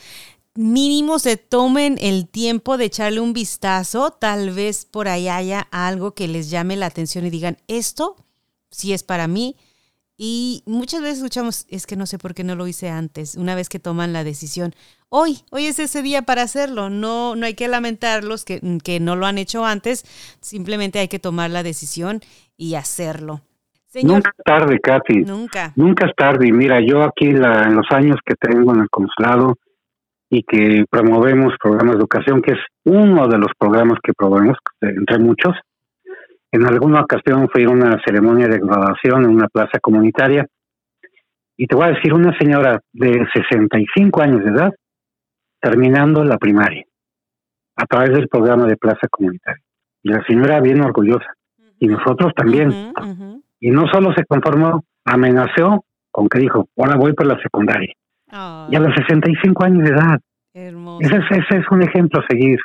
mínimo 0.58 1.20
se 1.20 1.38
tomen 1.38 1.98
el 2.02 2.28
tiempo 2.28 2.78
de 2.78 2.86
echarle 2.86 3.20
un 3.20 3.34
vistazo, 3.34 4.12
tal 4.12 4.52
vez 4.52 4.86
por 4.86 5.08
ahí 5.08 5.30
haya 5.30 5.68
algo 5.72 6.14
que 6.16 6.28
les 6.28 6.50
llame 6.50 6.76
la 6.76 6.88
atención 6.88 7.26
y 7.26 7.30
digan, 7.30 7.58
esto 7.68 8.16
sí 8.70 8.94
es 8.94 9.04
para 9.04 9.28
mí. 9.28 9.56
Y 10.20 10.64
muchas 10.66 11.02
veces 11.02 11.18
escuchamos, 11.18 11.68
es 11.70 11.86
que 11.86 11.96
no 11.96 12.08
sé 12.08 12.18
por 12.18 12.34
qué 12.34 12.44
no 12.44 12.56
lo 12.56 12.68
hice 12.68 12.90
antes, 12.90 13.36
una 13.36 13.54
vez 13.54 13.70
que 13.70 13.78
toman 13.78 14.14
la 14.14 14.24
decisión. 14.24 14.74
Hoy, 15.10 15.38
hoy 15.52 15.68
es 15.68 15.78
ese 15.78 16.02
día 16.02 16.24
para 16.24 16.42
hacerlo, 16.42 16.90
no, 16.90 17.36
no 17.36 17.46
hay 17.46 17.54
que 17.54 17.68
lamentarlos 17.68 18.44
que, 18.44 18.60
que 18.84 19.00
no 19.00 19.16
lo 19.16 19.28
han 19.28 19.38
hecho 19.38 19.64
antes, 19.64 20.06
simplemente 20.42 20.98
hay 20.98 21.08
que 21.08 21.20
tomar 21.20 21.52
la 21.52 21.62
decisión 21.62 22.22
y 22.58 22.74
hacerlo. 22.74 23.42
nunca 24.04 24.32
es 24.36 24.44
tarde, 24.44 24.80
Katy. 24.80 25.20
Nunca. 25.20 25.72
Nunca 25.76 26.08
es 26.08 26.16
tarde. 26.16 26.48
Y 26.48 26.52
mira, 26.52 26.80
yo 26.82 27.04
aquí 27.04 27.32
la, 27.32 27.66
en 27.66 27.76
los 27.76 27.86
años 27.92 28.18
que 28.26 28.34
tengo 28.34 28.74
en 28.74 28.82
el 28.82 28.90
consulado, 28.90 29.54
y 30.30 30.44
que 30.44 30.86
promovemos 30.90 31.54
programas 31.62 31.96
de 31.96 32.00
educación, 32.00 32.42
que 32.42 32.54
es 32.54 32.60
uno 32.84 33.28
de 33.28 33.38
los 33.38 33.52
programas 33.58 33.98
que 34.04 34.14
promovemos, 34.14 34.58
entre 34.82 35.20
muchos. 35.20 35.56
En 36.52 36.66
alguna 36.66 37.02
ocasión 37.02 37.50
fui 37.50 37.64
a 37.64 37.70
una 37.70 38.02
ceremonia 38.06 38.48
de 38.48 38.60
graduación 38.60 39.26
en 39.26 39.32
una 39.32 39.48
plaza 39.48 39.80
comunitaria 39.80 40.46
y 41.58 41.66
te 41.66 41.76
voy 41.76 41.86
a 41.86 41.94
decir, 41.94 42.14
una 42.14 42.38
señora 42.38 42.80
de 42.94 43.26
65 43.34 44.22
años 44.22 44.46
de 44.46 44.52
edad, 44.52 44.72
terminando 45.60 46.24
la 46.24 46.38
primaria, 46.38 46.86
a 47.76 47.86
través 47.88 48.12
del 48.12 48.28
programa 48.28 48.68
de 48.68 48.78
plaza 48.78 49.08
comunitaria. 49.10 49.64
Y 50.04 50.10
la 50.10 50.24
señora 50.26 50.62
bien 50.62 50.82
orgullosa, 50.82 51.34
y 51.80 51.88
nosotros 51.88 52.32
también. 52.36 52.94
Y 53.60 53.72
no 53.72 53.88
solo 53.92 54.14
se 54.14 54.24
conformó, 54.26 54.84
amenazó 55.04 55.84
con 56.12 56.30
que 56.30 56.40
dijo, 56.40 56.70
ahora 56.78 56.96
voy 56.96 57.14
por 57.14 57.26
la 57.26 57.40
secundaria. 57.42 57.94
Y 58.30 58.76
a 58.76 58.80
los 58.80 58.94
65 58.94 59.64
años 59.64 59.84
de 59.84 59.90
edad. 59.90 60.20
Hermoso. 60.54 61.08
Ese, 61.08 61.58
es 61.58 61.72
un 61.72 61.82
ejemplo 61.82 62.22
a 62.22 62.28
seguir. 62.28 62.60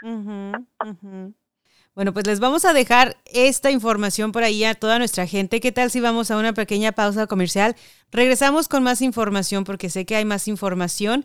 Bueno, 1.94 2.14
pues 2.14 2.26
les 2.26 2.40
vamos 2.40 2.64
a 2.64 2.72
dejar 2.72 3.18
esta 3.26 3.70
información 3.70 4.32
por 4.32 4.44
ahí 4.44 4.64
a 4.64 4.74
toda 4.74 4.98
nuestra 4.98 5.26
gente. 5.26 5.60
¿Qué 5.60 5.72
tal 5.72 5.90
si 5.90 6.00
vamos 6.00 6.30
a 6.30 6.38
una 6.38 6.54
pequeña 6.54 6.92
pausa 6.92 7.26
comercial? 7.26 7.76
Regresamos 8.10 8.66
con 8.66 8.82
más 8.82 9.02
información 9.02 9.64
porque 9.64 9.90
sé 9.90 10.06
que 10.06 10.16
hay 10.16 10.24
más 10.24 10.48
información 10.48 11.24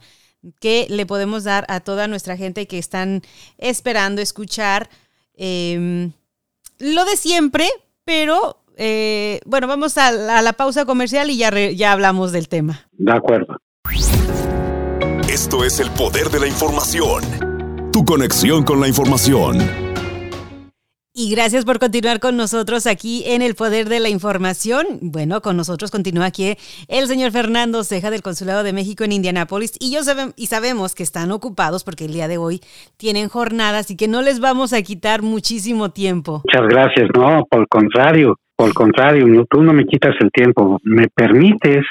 que 0.59 0.85
le 0.89 1.05
podemos 1.05 1.45
dar 1.45 1.65
a 1.69 1.79
toda 1.79 2.07
nuestra 2.07 2.35
gente 2.35 2.67
que 2.67 2.77
están 2.77 3.21
esperando 3.57 4.21
escuchar 4.21 4.89
em, 5.35 6.11
lo 6.79 7.05
de 7.05 7.15
siempre, 7.15 7.69
pero 8.03 8.61
eh, 8.75 9.39
bueno, 9.45 9.67
vamos 9.67 9.97
a, 9.97 10.11
la 10.11 10.53
pausa 10.53 10.85
comercial 10.85 11.29
y 11.31 11.37
ya, 11.37 11.49
ya 11.71 11.93
hablamos 11.93 12.33
del 12.33 12.49
tema. 12.49 12.87
De 12.91 13.13
acuerdo. 13.13 13.57
Esto 15.29 15.63
es 15.63 15.79
el 15.79 15.89
poder 15.91 16.29
de 16.29 16.41
la 16.41 16.47
información. 16.47 17.23
Tu 17.93 18.03
conexión 18.03 18.63
con 18.63 18.81
la 18.81 18.87
información. 18.87 19.86
Y 21.19 21.31
gracias 21.31 21.65
por 21.65 21.79
continuar 21.79 22.19
con 22.19 22.37
nosotros 22.37 22.85
aquí 22.85 23.23
en 23.25 23.41
el 23.41 23.55
Poder 23.55 23.89
de 23.89 23.99
la 23.99 24.07
Información. 24.07 24.85
Bueno, 25.01 25.41
con 25.41 25.57
nosotros 25.57 25.89
continúa 25.89 26.27
aquí 26.27 26.55
el 26.87 27.07
señor 27.07 27.31
Fernando 27.31 27.83
Ceja 27.83 28.11
del 28.11 28.21
Consulado 28.21 28.61
de 28.61 28.71
México 28.71 29.03
en 29.03 29.13
Indianápolis. 29.13 29.73
Y, 29.79 29.91
yo 29.91 30.01
y 30.35 30.45
sabemos 30.45 30.93
que 30.93 31.01
están 31.01 31.31
ocupados 31.31 31.83
porque 31.83 32.05
el 32.05 32.13
día 32.13 32.27
de 32.27 32.37
hoy 32.37 32.61
tienen 32.97 33.29
jornadas 33.29 33.89
y 33.89 33.97
que 33.97 34.07
no 34.07 34.21
les 34.21 34.39
vamos 34.39 34.73
a 34.73 34.83
quitar 34.83 35.23
muchísimo 35.23 35.89
tiempo. 35.89 36.43
Muchas 36.45 36.67
gracias. 36.69 37.09
No, 37.17 37.43
por 37.49 37.61
el 37.61 37.67
contrario, 37.67 38.35
por 38.55 38.67
el 38.67 38.75
contrario, 38.75 39.25
tú 39.49 39.63
no 39.63 39.73
me 39.73 39.85
quitas 39.85 40.13
el 40.19 40.29
tiempo. 40.29 40.77
Me 40.83 41.07
permites 41.07 41.83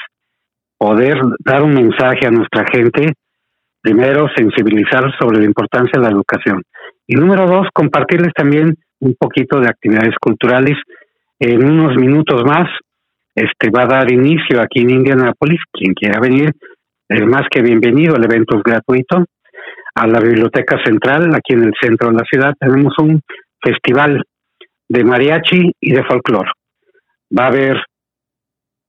poder 0.77 1.17
dar 1.43 1.63
un 1.63 1.73
mensaje 1.73 2.25
a 2.25 2.31
nuestra 2.31 2.63
gente, 2.71 3.11
primero 3.81 4.29
sensibilizar 4.37 5.03
sobre 5.19 5.39
la 5.39 5.45
importancia 5.45 5.99
de 5.99 6.05
la 6.05 6.13
educación 6.13 6.61
y 7.07 7.15
número 7.15 7.47
dos, 7.47 7.67
compartirles 7.73 8.33
también 8.33 8.75
un 8.99 9.15
poquito 9.19 9.59
de 9.59 9.69
actividades 9.69 10.15
culturales. 10.19 10.77
En 11.39 11.63
unos 11.63 11.95
minutos 11.95 12.43
más 12.45 12.67
este 13.35 13.69
va 13.69 13.83
a 13.83 13.87
dar 13.87 14.11
inicio 14.11 14.59
aquí 14.59 14.81
en 14.81 14.89
Indianapolis, 14.89 15.59
quien 15.71 15.93
quiera 15.93 16.19
venir 16.19 16.51
es 17.09 17.25
más 17.25 17.43
que 17.49 17.61
bienvenido, 17.61 18.15
el 18.15 18.25
evento 18.25 18.57
es 18.57 18.63
gratuito. 18.63 19.23
A 19.95 20.07
la 20.07 20.19
Biblioteca 20.19 20.77
Central, 20.83 21.33
aquí 21.33 21.53
en 21.53 21.63
el 21.63 21.73
centro 21.79 22.09
de 22.09 22.15
la 22.15 22.23
ciudad, 22.29 22.53
tenemos 22.59 22.93
un 22.99 23.21
festival 23.61 24.23
de 24.89 25.03
mariachi 25.03 25.71
y 25.79 25.91
de 25.93 26.03
folclore. 26.03 26.51
Va 27.37 27.45
a 27.45 27.47
haber 27.47 27.77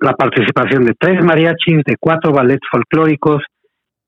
la 0.00 0.12
participación 0.14 0.84
de 0.84 0.94
tres 0.98 1.24
mariachis, 1.24 1.82
de 1.86 1.96
cuatro 1.98 2.32
ballets 2.32 2.66
folclóricos, 2.70 3.42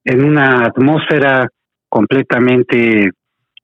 en 0.04 0.24
una 0.24 0.64
atmósfera 0.64 1.48
completamente 1.88 3.10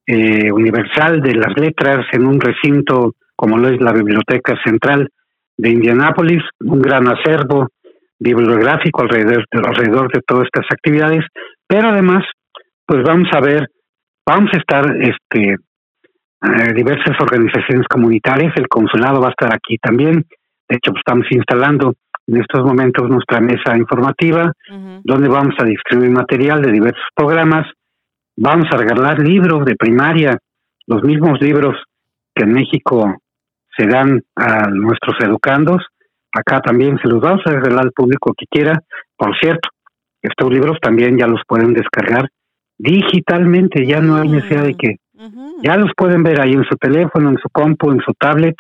eh, 0.07 0.51
universal 0.53 1.21
de 1.21 1.35
las 1.35 1.57
letras, 1.57 2.07
en 2.13 2.27
un 2.27 2.41
recinto 2.41 3.15
como 3.35 3.59
lo 3.59 3.69
es 3.69 3.81
la 3.81 3.93
Biblioteca 3.93 4.55
Central 4.65 5.11
de 5.59 5.71
Indianápolis, 5.71 6.43
un 6.61 6.81
gran 6.81 7.07
acervo 7.09 7.69
bibliográfico 8.19 9.03
alrededor, 9.03 9.45
alrededor 9.53 10.11
de 10.13 10.23
todas 10.27 10.47
estas 10.47 10.67
actividades, 10.71 11.25
pero 11.67 11.91
además, 11.91 12.25
pues 12.87 13.03
vamos 13.03 13.29
a 13.33 13.41
ver, 13.41 13.69
vamos 14.27 14.51
a 14.55 14.57
estar 14.57 14.85
este, 15.03 15.53
eh, 15.53 16.73
diversas 16.75 17.17
organizaciones 17.21 17.87
comunitarias, 17.89 18.55
el 18.57 18.69
consulado 18.69 19.21
va 19.21 19.29
a 19.29 19.37
estar 19.39 19.55
aquí 19.55 19.77
también, 19.79 20.25
de 20.69 20.77
hecho, 20.77 20.93
pues, 20.93 21.03
estamos 21.07 21.27
instalando 21.31 21.95
en 22.27 22.41
estos 22.41 22.65
momentos 22.65 23.09
nuestra 23.09 23.41
mesa 23.41 23.77
informativa, 23.77 24.51
donde 25.05 25.29
vamos 25.29 25.55
a 25.59 25.65
distribuir 25.65 26.11
material 26.11 26.61
de 26.61 26.73
diversos 26.73 27.05
programas, 27.15 27.67
vamos 28.37 28.66
a 28.71 28.76
regalar 28.76 29.19
libros 29.19 29.64
de 29.64 29.76
primaria, 29.76 30.38
los 30.87 31.02
mismos 31.02 31.40
libros 31.40 31.76
que 32.35 32.45
en 32.45 32.52
México 32.52 33.16
se 33.76 33.87
dan 33.87 34.23
a 34.37 34.69
nuestros 34.69 35.16
educandos, 35.21 35.83
acá 36.33 36.61
también 36.61 36.99
se 36.99 37.09
los 37.09 37.21
vamos 37.21 37.43
a 37.47 37.50
regalar 37.50 37.87
al 37.87 37.93
público 37.93 38.33
que 38.37 38.47
quiera. 38.47 38.81
Por 39.16 39.37
cierto, 39.38 39.69
estos 40.23 40.50
libros 40.50 40.78
también 40.81 41.19
ya 41.19 41.26
los 41.26 41.40
pueden 41.47 41.73
descargar 41.73 42.28
digitalmente, 42.78 43.87
ya 43.87 44.00
no 44.00 44.16
hay 44.16 44.28
necesidad 44.28 44.64
de 44.64 44.75
que 44.75 44.97
ya 45.62 45.76
los 45.76 45.93
pueden 45.97 46.23
ver 46.23 46.40
ahí 46.40 46.52
en 46.52 46.64
su 46.64 46.76
teléfono, 46.76 47.31
en 47.31 47.38
su 47.38 47.49
compu, 47.49 47.90
en 47.90 48.00
su 48.00 48.12
tablet, 48.12 48.57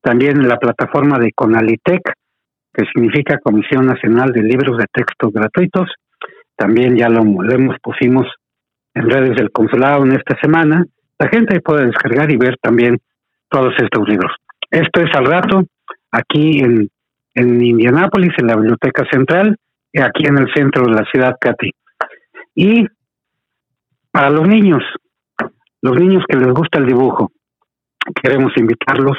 también 0.00 0.38
en 0.38 0.48
la 0.48 0.58
plataforma 0.58 1.18
de 1.18 1.32
Conalitec, 1.32 2.02
que 2.74 2.84
significa 2.92 3.38
Comisión 3.38 3.86
Nacional 3.86 4.32
de 4.32 4.42
Libros 4.42 4.78
de 4.78 4.86
Texto 4.92 5.30
Gratuitos. 5.30 5.88
También 6.56 6.96
ya 6.96 7.08
lo, 7.08 7.20
hemos 7.20 7.76
pusimos 7.80 8.26
en 8.94 9.10
redes 9.10 9.36
del 9.36 9.50
consulado 9.50 10.04
en 10.04 10.12
esta 10.12 10.38
semana. 10.40 10.84
La 11.18 11.28
gente 11.28 11.60
puede 11.60 11.86
descargar 11.86 12.30
y 12.30 12.36
ver 12.36 12.56
también 12.60 12.98
todos 13.48 13.74
estos 13.78 14.08
libros. 14.08 14.32
Esto 14.70 15.00
es 15.02 15.14
al 15.14 15.26
rato, 15.26 15.64
aquí 16.10 16.60
en, 16.60 16.88
en 17.34 17.64
Indianápolis, 17.64 18.32
en 18.38 18.46
la 18.46 18.56
Biblioteca 18.56 19.04
Central, 19.10 19.56
y 19.92 20.00
aquí 20.00 20.26
en 20.26 20.38
el 20.38 20.52
centro 20.54 20.84
de 20.86 20.92
la 20.92 21.04
ciudad, 21.12 21.36
Katy. 21.38 21.70
Y 22.54 22.86
para 24.10 24.30
los 24.30 24.46
niños, 24.48 24.82
los 25.82 25.96
niños 25.96 26.24
que 26.28 26.38
les 26.38 26.48
gusta 26.48 26.78
el 26.78 26.86
dibujo, 26.86 27.30
queremos 28.22 28.52
invitarlos 28.56 29.18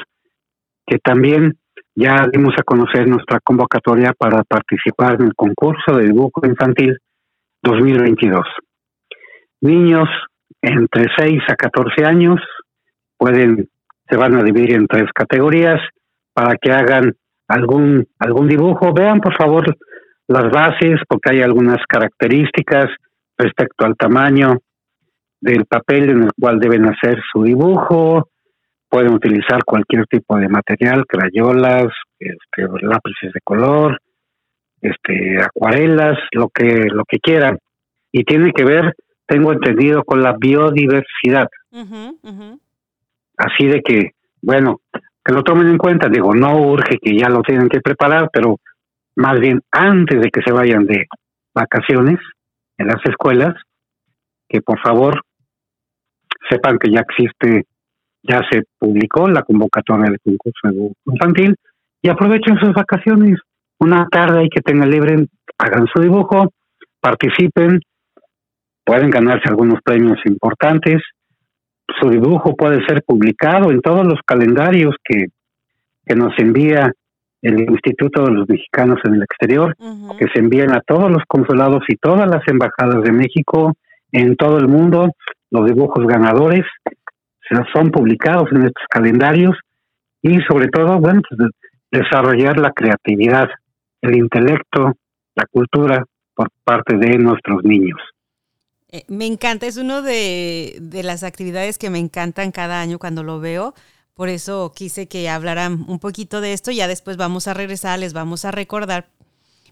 que 0.86 0.98
también 1.00 1.58
ya 1.96 2.28
dimos 2.32 2.54
a 2.58 2.64
conocer 2.64 3.08
nuestra 3.08 3.40
convocatoria 3.40 4.14
para 4.18 4.44
participar 4.44 5.16
en 5.20 5.28
el 5.28 5.36
concurso 5.36 5.96
de 5.96 6.08
dibujo 6.08 6.42
infantil 6.46 6.98
2022. 7.62 8.46
Niños 9.64 10.10
entre 10.62 11.06
6 11.18 11.42
a 11.48 11.56
14 11.56 12.04
años 12.06 12.40
pueden 13.18 13.70
se 14.10 14.18
van 14.18 14.36
a 14.36 14.44
dividir 14.44 14.76
en 14.76 14.88
tres 14.88 15.10
categorías 15.14 15.80
para 16.34 16.58
que 16.58 16.70
hagan 16.70 17.14
algún 17.48 18.06
algún 18.20 18.50
dibujo. 18.50 18.94
Vean 18.94 19.22
por 19.22 19.38
favor 19.38 19.78
las 20.28 20.52
bases 20.52 21.00
porque 21.08 21.32
hay 21.32 21.42
algunas 21.42 21.78
características 21.88 22.90
respecto 23.38 23.86
al 23.86 23.96
tamaño 23.96 24.58
del 25.40 25.66
papel 25.66 26.10
en 26.10 26.24
el 26.24 26.32
cual 26.38 26.60
deben 26.60 26.86
hacer 26.86 27.22
su 27.32 27.44
dibujo. 27.44 28.28
Pueden 28.90 29.14
utilizar 29.14 29.64
cualquier 29.64 30.06
tipo 30.08 30.38
de 30.38 30.50
material, 30.50 31.06
crayolas, 31.08 31.88
este, 32.20 32.68
lápices 32.82 33.32
de 33.34 33.40
color, 33.46 33.98
este, 34.82 35.42
acuarelas, 35.42 36.18
lo 36.34 36.50
que 36.50 36.90
lo 36.92 37.06
que 37.06 37.20
quieran. 37.20 37.60
Y 38.12 38.26
tiene 38.26 38.52
que 38.52 38.66
ver, 38.66 38.94
tengo 39.26 39.54
entendido, 39.54 40.04
con 40.04 40.22
la 40.22 40.36
biodiversidad. 40.38 41.50
Así 43.38 43.66
de 43.66 43.82
que, 43.82 44.12
bueno, 44.42 44.82
que 45.24 45.34
lo 45.34 45.44
tomen 45.44 45.68
en 45.68 45.78
cuenta. 45.78 46.10
Digo, 46.10 46.34
no 46.34 46.58
urge 46.58 46.98
que 47.02 47.18
ya 47.18 47.30
lo 47.30 47.42
tienen 47.42 47.70
que 47.70 47.82
preparar, 47.82 48.30
pero 48.32 48.60
más 49.16 49.40
bien 49.40 49.62
antes 49.72 50.22
de 50.22 50.30
que 50.30 50.42
se 50.42 50.52
vayan 50.52 50.86
de 50.86 51.08
vacaciones 51.54 52.20
en 52.78 52.88
las 52.88 53.04
escuelas, 53.06 53.54
que 54.48 54.62
por 54.62 54.80
favor 54.80 55.22
sepan 56.50 56.78
que 56.78 56.92
ya 56.92 57.02
existe, 57.02 57.66
ya 58.22 58.42
se 58.52 58.64
publicó 58.78 59.28
la 59.28 59.44
convocatoria 59.44 60.06
del 60.06 60.20
concurso 60.20 60.94
infantil 61.06 61.56
y 62.02 62.10
aprovechen 62.10 62.58
sus 62.60 62.74
vacaciones. 62.74 63.40
Una 63.80 64.08
tarde 64.08 64.46
y 64.46 64.50
que 64.50 64.62
tengan 64.62 64.90
libre, 64.90 65.28
hagan 65.58 65.88
su 65.94 66.02
dibujo, 66.02 66.54
participen, 67.02 67.82
pueden 68.86 69.10
ganarse 69.10 69.50
algunos 69.50 69.80
premios 69.84 70.20
importantes. 70.26 71.02
Su 72.00 72.10
dibujo 72.10 72.56
puede 72.56 72.86
ser 72.86 73.04
publicado 73.04 73.72
en 73.72 73.82
todos 73.82 74.06
los 74.06 74.20
calendarios 74.26 74.96
que, 75.04 75.28
que 76.06 76.16
nos 76.16 76.34
envía 76.38 76.92
el 77.42 77.60
Instituto 77.70 78.24
de 78.24 78.32
los 78.32 78.48
Mexicanos 78.48 79.00
en 79.04 79.16
el 79.16 79.24
Exterior, 79.24 79.76
que 80.18 80.28
se 80.34 80.40
envían 80.40 80.72
a 80.72 80.82
todos 80.82 81.12
los 81.12 81.24
consulados 81.28 81.84
y 81.90 81.96
todas 81.98 82.28
las 82.30 82.42
embajadas 82.48 83.04
de 83.04 83.12
México 83.12 83.74
en 84.14 84.38
todo 84.38 84.58
el 84.58 84.70
mundo. 84.70 85.12
Los 85.52 85.66
dibujos 85.66 86.08
ganadores 86.08 86.66
son 87.74 87.92
publicados 87.92 88.50
en 88.52 88.64
estos 88.64 88.84
calendarios 88.90 89.58
y 90.22 90.40
sobre 90.48 90.70
todo, 90.70 91.00
bueno, 91.00 91.22
pues 91.30 91.52
desarrollar 91.92 92.58
la 92.60 92.72
creatividad, 92.72 93.50
el 94.02 94.18
intelecto, 94.18 94.94
la 95.36 95.46
cultura 95.52 96.04
por 96.34 96.48
parte 96.64 96.98
de 96.98 97.18
nuestros 97.18 97.64
niños. 97.64 98.00
Eh, 98.94 99.04
me 99.10 99.26
encanta, 99.26 99.68
es 99.68 99.76
uno 99.76 100.02
de, 100.02 100.78
de 100.80 101.04
las 101.04 101.24
actividades 101.24 101.78
que 101.78 101.90
me 101.90 102.00
encantan 102.00 102.54
cada 102.54 102.80
año 102.80 103.00
cuando 103.00 103.24
lo 103.24 103.42
veo 103.42 103.74
por 104.14 104.30
eso 104.30 104.72
quise 104.76 105.08
que 105.08 105.28
hablaran 105.30 105.86
un 105.88 106.00
poquito 106.00 106.42
de 106.42 106.54
esto. 106.54 106.72
Ya 106.72 106.88
después 106.88 107.18
vamos 107.18 107.48
a 107.48 107.54
regresar, 107.54 108.00
les 108.00 108.14
vamos 108.14 108.46
a 108.46 108.52
recordar, 108.52 109.10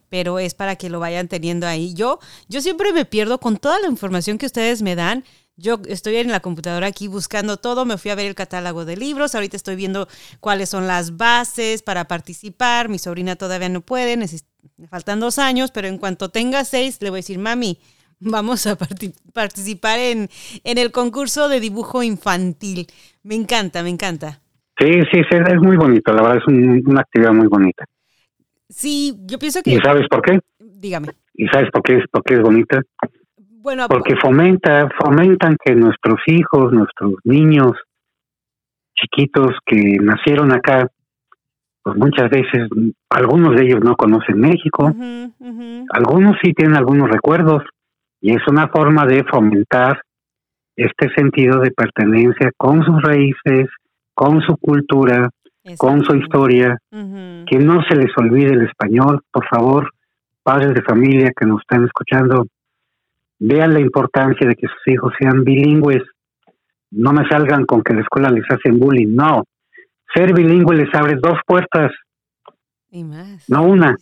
pero 0.10 0.40
es 0.40 0.54
para 0.56 0.76
que 0.76 0.90
lo 0.90 1.00
vayan 1.00 1.28
teniendo 1.28 1.68
ahí. 1.68 1.94
Yo, 1.94 2.20
yo 2.50 2.62
siempre 2.62 2.92
me 2.94 3.06
pierdo 3.06 3.40
con 3.40 3.58
toda 3.58 3.80
la 3.80 3.88
información 3.88 4.38
que 4.38 4.48
ustedes 4.48 4.82
me 4.82 4.96
dan. 4.96 5.24
Yo 5.58 5.80
estoy 5.88 6.16
en 6.16 6.32
la 6.32 6.40
computadora 6.40 6.88
aquí 6.88 7.08
buscando 7.08 7.58
todo, 7.58 7.86
me 7.86 8.00
fui 8.00 8.10
a 8.10 8.16
ver 8.16 8.26
el 8.26 8.36
catálogo 8.36 8.84
de 8.84 8.98
libros, 8.98 9.36
ahorita 9.36 9.58
estoy 9.58 9.76
viendo 9.76 10.08
cuáles 10.40 10.70
son 10.70 10.88
las 10.88 11.18
bases 11.18 11.84
para 11.84 12.08
participar, 12.08 12.90
mi 12.90 12.98
sobrina 12.98 13.36
todavía 13.36 13.70
no 13.70 13.82
puede, 13.82 14.18
faltan 14.90 15.20
dos 15.20 15.38
años, 15.38 15.70
pero 15.70 15.88
en 15.88 16.00
cuanto 16.00 16.30
tenga 16.30 16.66
seis 16.66 16.98
le 17.02 17.12
voy 17.12 17.18
a 17.18 17.22
decir, 17.22 17.38
mami, 17.38 17.80
vamos 18.22 18.68
a 18.68 18.78
participar 19.34 20.00
en, 20.00 20.30
en 20.64 20.78
el 20.78 20.92
concurso 20.92 21.50
de 21.50 21.60
dibujo 21.60 22.04
infantil. 22.04 22.88
Me 23.24 23.36
encanta, 23.36 23.84
me 23.84 23.90
encanta. 23.90 24.40
Sí, 24.80 24.92
sí, 25.12 25.22
sí, 25.30 25.38
es 25.38 25.62
muy 25.62 25.76
bonito, 25.76 26.14
la 26.14 26.22
verdad 26.22 26.38
es 26.38 26.48
una 26.48 27.02
actividad 27.02 27.34
muy 27.34 27.48
bonita. 27.48 27.86
Sí, 28.70 29.16
yo 29.26 29.38
pienso 29.38 29.62
que... 29.62 29.72
¿Y 29.72 29.78
sabes 29.80 30.08
por 30.10 30.22
qué? 30.22 30.40
Dígame. 30.60 31.10
¿Y 31.34 31.48
sabes 31.48 31.70
por 31.72 31.84
qué 31.84 31.98
es, 31.98 32.04
por 32.10 32.24
qué 32.24 32.36
es 32.36 32.42
bonita? 32.42 32.82
Bueno, 33.38 33.88
porque 33.88 34.16
fomenta, 34.16 34.90
fomentan 35.00 35.58
que 35.64 35.76
nuestros 35.76 36.20
hijos, 36.26 36.74
nuestros 36.74 37.14
niños 37.26 37.74
chiquitos 38.96 39.52
que 39.66 39.98
nacieron 40.02 40.52
acá, 40.52 40.88
pues 41.84 41.96
muchas 41.96 42.30
veces 42.30 42.68
algunos 43.10 43.56
de 43.56 43.64
ellos 43.66 43.82
no 43.84 43.96
conocen 43.96 44.40
México, 44.40 44.94
algunos 45.92 46.38
sí 46.42 46.54
tienen 46.54 46.76
algunos 46.76 47.10
recuerdos 47.10 47.64
y 48.22 48.34
es 48.36 48.48
una 48.48 48.68
forma 48.68 49.06
de 49.06 49.24
fomentar 49.24 50.02
este 50.76 51.10
sentido 51.16 51.60
de 51.60 51.72
pertenencia 51.72 52.52
con 52.56 52.84
sus 52.84 53.02
raíces, 53.02 53.68
con 54.14 54.42
su 54.42 54.56
cultura, 54.58 55.30
con 55.78 56.04
su 56.04 56.16
historia, 56.16 56.78
que 56.90 57.58
no 57.58 57.84
se 57.84 57.96
les 57.96 58.12
olvide 58.18 58.54
el 58.54 58.68
español, 58.68 59.22
por 59.32 59.48
favor, 59.48 59.92
padres 60.44 60.74
de 60.74 60.82
familia 60.82 61.32
que 61.38 61.46
nos 61.46 61.62
están 61.62 61.86
escuchando, 61.86 62.46
vean 63.40 63.74
la 63.74 63.80
importancia 63.80 64.48
de 64.48 64.56
que 64.56 64.68
sus 64.68 64.88
hijos 64.88 65.14
sean 65.20 65.44
bilingües, 65.44 66.04
no 66.92 67.14
me 67.14 67.28
salgan 67.28 67.66
con 67.66 67.84
que 67.84 67.94
la 67.94 68.02
escuela 68.02 68.30
les 68.30 68.46
hacen 68.50 68.80
bullying, 68.80 69.16
no, 69.16 69.44
ser 70.14 70.34
bilingüe 70.34 70.76
les 70.76 70.94
abre 70.94 71.16
dos 71.22 71.40
puertas, 71.46 71.92
no 73.48 73.64
una, 73.64 73.96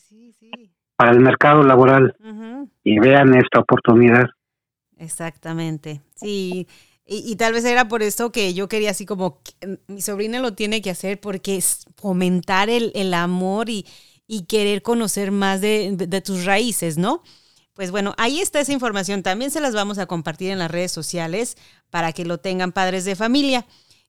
para 0.95 1.11
el 1.11 1.19
mercado 1.19 1.63
laboral, 1.63 2.15
y 2.83 2.99
vean 2.99 3.35
esta 3.35 3.59
oportunidad. 3.59 4.27
Exactamente, 4.97 6.01
sí. 6.15 6.67
Y, 7.11 7.35
tal 7.37 7.53
vez 7.53 7.65
era 7.65 7.87
por 7.87 8.03
esto 8.03 8.31
que 8.31 8.53
yo 8.53 8.69
quería 8.69 8.91
así 8.91 9.07
como, 9.07 9.41
mi 9.87 9.99
sobrina 9.99 10.39
lo 10.39 10.53
tiene 10.53 10.83
que 10.83 10.91
hacer 10.91 11.19
porque 11.19 11.55
es 11.57 11.87
fomentar 11.97 12.69
el, 12.69 12.91
el 12.93 13.15
amor 13.15 13.67
y, 13.69 13.87
y, 14.27 14.45
querer 14.45 14.83
conocer 14.83 15.31
más 15.31 15.59
de, 15.59 15.95
de, 15.95 16.21
tus 16.21 16.45
raíces, 16.45 16.99
¿no? 16.99 17.23
Pues 17.73 17.89
bueno, 17.89 18.13
ahí 18.17 18.41
está 18.41 18.59
esa 18.59 18.73
información. 18.73 19.23
También 19.23 19.49
se 19.49 19.59
las 19.59 19.73
vamos 19.73 19.97
a 19.97 20.05
compartir 20.05 20.51
en 20.51 20.59
las 20.59 20.69
redes 20.69 20.91
sociales 20.91 21.57
para 21.89 22.13
que 22.13 22.25
lo 22.25 22.37
tengan 22.37 22.71
padres 22.73 23.05
de 23.05 23.15
familia. 23.15 23.65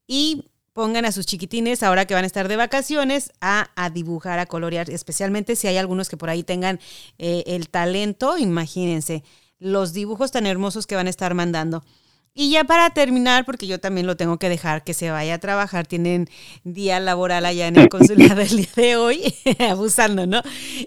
Y 0.06 0.50
pongan 0.80 1.04
a 1.04 1.12
sus 1.12 1.26
chiquitines, 1.26 1.82
ahora 1.82 2.06
que 2.06 2.14
van 2.14 2.24
a 2.24 2.26
estar 2.26 2.48
de 2.48 2.56
vacaciones, 2.56 3.32
a, 3.42 3.68
a 3.76 3.90
dibujar, 3.90 4.38
a 4.38 4.46
colorear, 4.46 4.88
especialmente 4.88 5.54
si 5.54 5.66
hay 5.68 5.76
algunos 5.76 6.08
que 6.08 6.16
por 6.16 6.30
ahí 6.30 6.42
tengan 6.42 6.80
eh, 7.18 7.44
el 7.46 7.68
talento, 7.68 8.38
imagínense 8.38 9.22
los 9.58 9.92
dibujos 9.92 10.30
tan 10.30 10.46
hermosos 10.46 10.86
que 10.86 10.96
van 10.96 11.06
a 11.06 11.10
estar 11.10 11.34
mandando. 11.34 11.84
Y 12.32 12.48
ya 12.48 12.64
para 12.64 12.88
terminar, 12.88 13.44
porque 13.44 13.66
yo 13.66 13.78
también 13.78 14.06
lo 14.06 14.16
tengo 14.16 14.38
que 14.38 14.48
dejar 14.48 14.82
que 14.82 14.94
se 14.94 15.10
vaya 15.10 15.34
a 15.34 15.38
trabajar, 15.38 15.86
tienen 15.86 16.30
día 16.64 16.98
laboral 16.98 17.44
allá 17.44 17.66
en 17.66 17.76
el 17.76 17.88
consulado 17.90 18.40
el 18.40 18.56
día 18.56 18.72
de 18.74 18.96
hoy, 18.96 19.34
abusando, 19.68 20.26
¿no? 20.26 20.40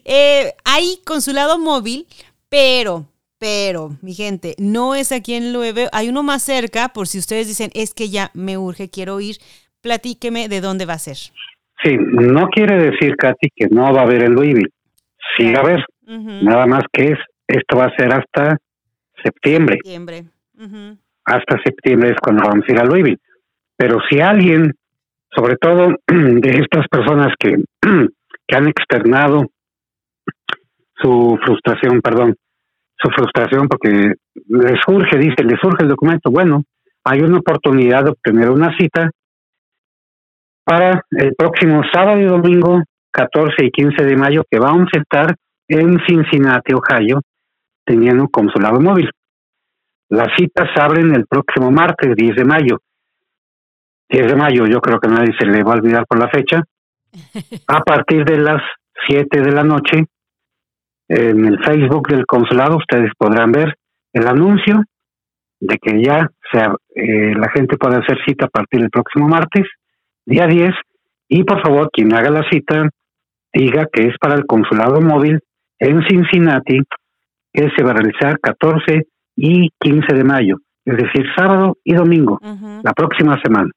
Eh, 0.06 0.56
hay 0.64 1.02
consulado 1.06 1.60
móvil, 1.60 2.08
pero, 2.50 3.06
pero, 3.38 3.96
mi 4.02 4.16
gente, 4.16 4.56
no 4.58 4.96
es 4.96 5.12
aquí 5.12 5.36
en 5.36 5.54
Lueve, 5.54 5.88
hay 5.92 6.10
uno 6.10 6.24
más 6.24 6.42
cerca, 6.42 6.94
por 6.94 7.08
si 7.08 7.20
ustedes 7.20 7.46
dicen, 7.46 7.70
es 7.76 7.94
que 7.94 8.10
ya 8.10 8.32
me 8.34 8.58
urge, 8.58 8.90
quiero 8.90 9.20
ir, 9.20 9.38
platíqueme 9.84 10.48
de 10.48 10.62
dónde 10.62 10.86
va 10.86 10.94
a 10.94 11.00
ser. 11.00 11.18
Sí, 11.84 11.98
no 12.00 12.48
quiere 12.48 12.80
decir, 12.80 13.16
Katy, 13.18 13.50
que 13.56 13.68
no 13.68 13.94
va 13.94 14.02
a 14.02 14.04
haber 14.04 14.24
el 14.24 14.32
Louisville. 14.32 14.72
Sí, 15.36 15.52
va 15.52 15.60
a 15.60 15.64
haber. 15.64 15.86
Nada 16.08 16.66
más 16.66 16.84
que 16.92 17.12
es 17.12 17.20
esto 17.48 17.78
va 17.78 17.86
a 17.86 17.96
ser 17.96 18.14
hasta 18.14 18.58
septiembre. 19.22 19.76
septiembre. 19.76 20.26
Hasta 21.26 21.62
septiembre 21.64 22.12
es 22.12 22.18
cuando 22.22 22.44
vamos 22.48 22.66
a 22.68 22.72
ir 22.72 22.80
a 22.80 22.86
Louisville. 22.86 23.20
Pero 23.76 24.00
si 24.10 24.20
alguien, 24.20 24.74
sobre 25.36 25.58
todo 25.58 25.90
de 26.08 26.50
estas 26.50 26.88
personas 26.88 27.34
que, 27.38 27.56
que 28.48 28.56
han 28.56 28.68
externado 28.68 29.44
su 31.02 31.38
frustración, 31.44 32.02
perdón, 32.02 32.36
su 32.98 33.10
frustración 33.10 33.68
porque 33.68 34.14
les 34.48 34.80
surge, 34.86 35.18
dice, 35.18 35.44
les 35.44 35.60
surge 35.60 35.84
el 35.84 35.90
documento, 35.90 36.32
bueno, 36.32 36.64
hay 37.04 37.20
una 37.20 37.40
oportunidad 37.40 38.06
de 38.06 38.12
obtener 38.12 38.50
una 38.50 38.76
cita 38.78 39.12
para 40.64 41.04
el 41.12 41.34
próximo 41.36 41.82
sábado 41.92 42.20
y 42.20 42.26
domingo 42.26 42.84
14 43.12 43.66
y 43.66 43.72
15 43.72 44.04
de 44.04 44.16
mayo 44.16 44.44
que 44.50 44.60
vamos 44.60 44.90
a 44.96 45.00
estar 45.00 45.36
en 45.68 46.00
Cincinnati, 46.08 46.74
Ohio, 46.74 47.22
teniendo 47.86 48.24
un 48.24 48.30
consulado 48.30 48.80
móvil. 48.80 49.10
Las 50.10 50.30
citas 50.38 50.70
abren 50.76 51.14
el 51.16 51.26
próximo 51.28 51.72
martes, 51.72 52.16
10 52.16 52.36
de 52.36 52.46
mayo. 52.46 52.80
10 54.10 54.28
de 54.28 54.36
mayo, 54.36 54.66
yo 54.68 54.80
creo 54.80 55.00
que 55.00 55.08
nadie 55.08 55.34
se 55.40 55.46
le 55.46 55.64
va 55.64 55.74
a 55.74 55.76
olvidar 55.76 56.06
por 56.08 56.20
la 56.20 56.30
fecha. 56.30 56.64
A 57.68 57.82
partir 57.82 58.26
de 58.26 58.38
las 58.38 58.62
7 59.08 59.42
de 59.42 59.52
la 59.52 59.64
noche, 59.64 60.06
en 61.08 61.46
el 61.46 61.64
Facebook 61.64 62.08
del 62.08 62.26
consulado, 62.26 62.78
ustedes 62.78 63.12
podrán 63.18 63.52
ver 63.52 63.76
el 64.14 64.28
anuncio 64.28 64.84
de 65.60 65.78
que 65.78 66.04
ya 66.04 66.30
sea, 66.52 66.76
eh, 66.96 67.34
la 67.36 67.50
gente 67.50 67.78
puede 67.78 67.98
hacer 67.98 68.18
cita 68.26 68.46
a 68.46 68.50
partir 68.50 68.82
del 68.82 68.90
próximo 68.90 69.28
martes, 69.28 69.66
día 70.26 70.48
10, 70.48 70.74
y 71.30 71.44
por 71.44 71.62
favor, 71.62 71.90
quien 71.92 72.14
haga 72.14 72.30
la 72.30 72.48
cita, 72.50 72.90
diga 73.54 73.88
que 73.92 74.08
es 74.08 74.18
para 74.20 74.36
el 74.36 74.46
consulado 74.46 75.02
móvil 75.02 75.40
en 75.80 76.02
Cincinnati, 76.08 76.80
que 77.52 77.70
se 77.76 77.84
va 77.84 77.92
a 77.92 77.94
realizar 77.94 78.40
14 78.40 79.08
y 79.36 79.70
15 79.80 80.14
de 80.14 80.24
mayo, 80.24 80.58
es 80.86 80.98
decir, 80.98 81.26
sábado 81.36 81.78
y 81.84 81.94
domingo, 81.94 82.40
la 82.84 82.94
próxima 82.94 83.40
semana. 83.42 83.70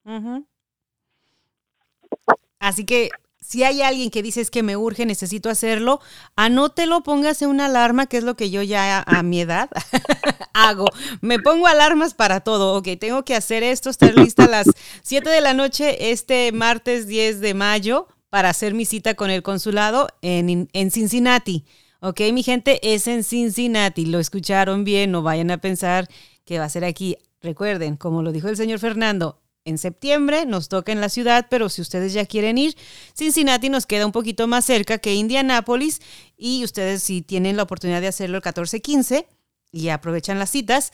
Así 2.58 2.84
que 2.84 3.10
si 3.40 3.62
hay 3.62 3.82
alguien 3.82 4.10
que 4.10 4.22
dice 4.22 4.40
es 4.40 4.50
que 4.50 4.62
me 4.62 4.76
urge, 4.76 5.06
necesito 5.06 5.48
hacerlo, 5.50 6.00
anótelo, 6.34 7.02
póngase 7.02 7.46
una 7.46 7.66
alarma, 7.66 8.06
que 8.06 8.16
es 8.16 8.24
lo 8.24 8.36
que 8.36 8.50
yo 8.50 8.62
ya 8.62 9.02
a 9.06 9.22
mi 9.22 9.40
edad 9.40 9.70
hago. 10.52 10.86
Me 11.20 11.38
pongo 11.38 11.66
alarmas 11.66 12.14
para 12.14 12.40
todo. 12.40 12.76
Ok, 12.76 12.88
tengo 12.98 13.24
que 13.24 13.36
hacer 13.36 13.62
esto, 13.62 13.90
estar 13.90 14.14
lista 14.16 14.44
a 14.44 14.48
las 14.48 14.66
7 15.02 15.28
de 15.28 15.40
la 15.40 15.54
noche 15.54 16.10
este 16.10 16.50
martes 16.52 17.06
10 17.06 17.40
de 17.40 17.54
mayo 17.54 18.08
para 18.30 18.50
hacer 18.50 18.74
mi 18.74 18.84
cita 18.84 19.14
con 19.14 19.30
el 19.30 19.42
consulado 19.42 20.08
en, 20.22 20.68
en 20.72 20.90
Cincinnati. 20.90 21.64
Ok, 22.00 22.20
mi 22.32 22.42
gente, 22.42 22.94
es 22.94 23.06
en 23.06 23.24
Cincinnati. 23.24 24.06
Lo 24.06 24.18
escucharon 24.18 24.84
bien, 24.84 25.10
no 25.10 25.22
vayan 25.22 25.50
a 25.50 25.58
pensar 25.58 26.08
que 26.44 26.58
va 26.58 26.64
a 26.64 26.68
ser 26.68 26.84
aquí. 26.84 27.16
Recuerden, 27.42 27.96
como 27.96 28.22
lo 28.22 28.32
dijo 28.32 28.48
el 28.48 28.56
señor 28.56 28.78
Fernando, 28.78 29.40
en 29.66 29.78
septiembre, 29.78 30.46
nos 30.46 30.68
toca 30.68 30.92
en 30.92 31.00
la 31.00 31.08
ciudad, 31.08 31.46
pero 31.50 31.68
si 31.68 31.82
ustedes 31.82 32.14
ya 32.14 32.24
quieren 32.24 32.56
ir, 32.56 32.74
Cincinnati 33.14 33.68
nos 33.68 33.84
queda 33.84 34.06
un 34.06 34.12
poquito 34.12 34.46
más 34.46 34.64
cerca 34.64 34.98
que 34.98 35.14
Indianápolis 35.14 36.00
y 36.38 36.64
ustedes 36.64 37.02
si 37.02 37.20
tienen 37.20 37.56
la 37.56 37.64
oportunidad 37.64 38.00
de 38.00 38.06
hacerlo 38.06 38.36
el 38.36 38.42
14-15 38.42 39.26
y 39.72 39.88
aprovechan 39.88 40.38
las 40.38 40.50
citas, 40.50 40.92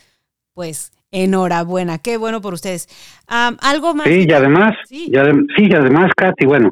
pues 0.54 0.90
enhorabuena, 1.11 1.98
qué 1.98 2.16
bueno 2.16 2.40
por 2.40 2.54
ustedes. 2.54 2.88
¿Algo 3.28 3.94
más? 3.94 4.06
Sí, 4.06 4.24
y 4.26 4.32
además, 4.32 4.74
¿Sí? 4.88 5.06
Y 5.06 5.16
sí, 5.56 5.68
y 5.70 5.74
además, 5.74 6.11
Katy, 6.16 6.46
bueno, 6.46 6.70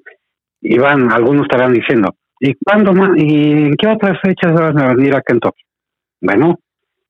Iván, 0.63 1.13
algunos 1.13 1.43
estarán 1.43 1.75
diciendo, 1.75 2.15
¿y 2.41 2.55
cuándo 2.55 2.95
más? 2.95 3.11
¿Y 3.17 3.53
en 3.53 3.77
qué 3.77 3.87
otras 3.89 4.19
fechas 4.23 4.55
van 4.55 4.81
a 4.81 4.95
venir 4.95 5.15
a 5.15 5.21
Kentucky? 5.21 5.63
Bueno, 6.23 6.59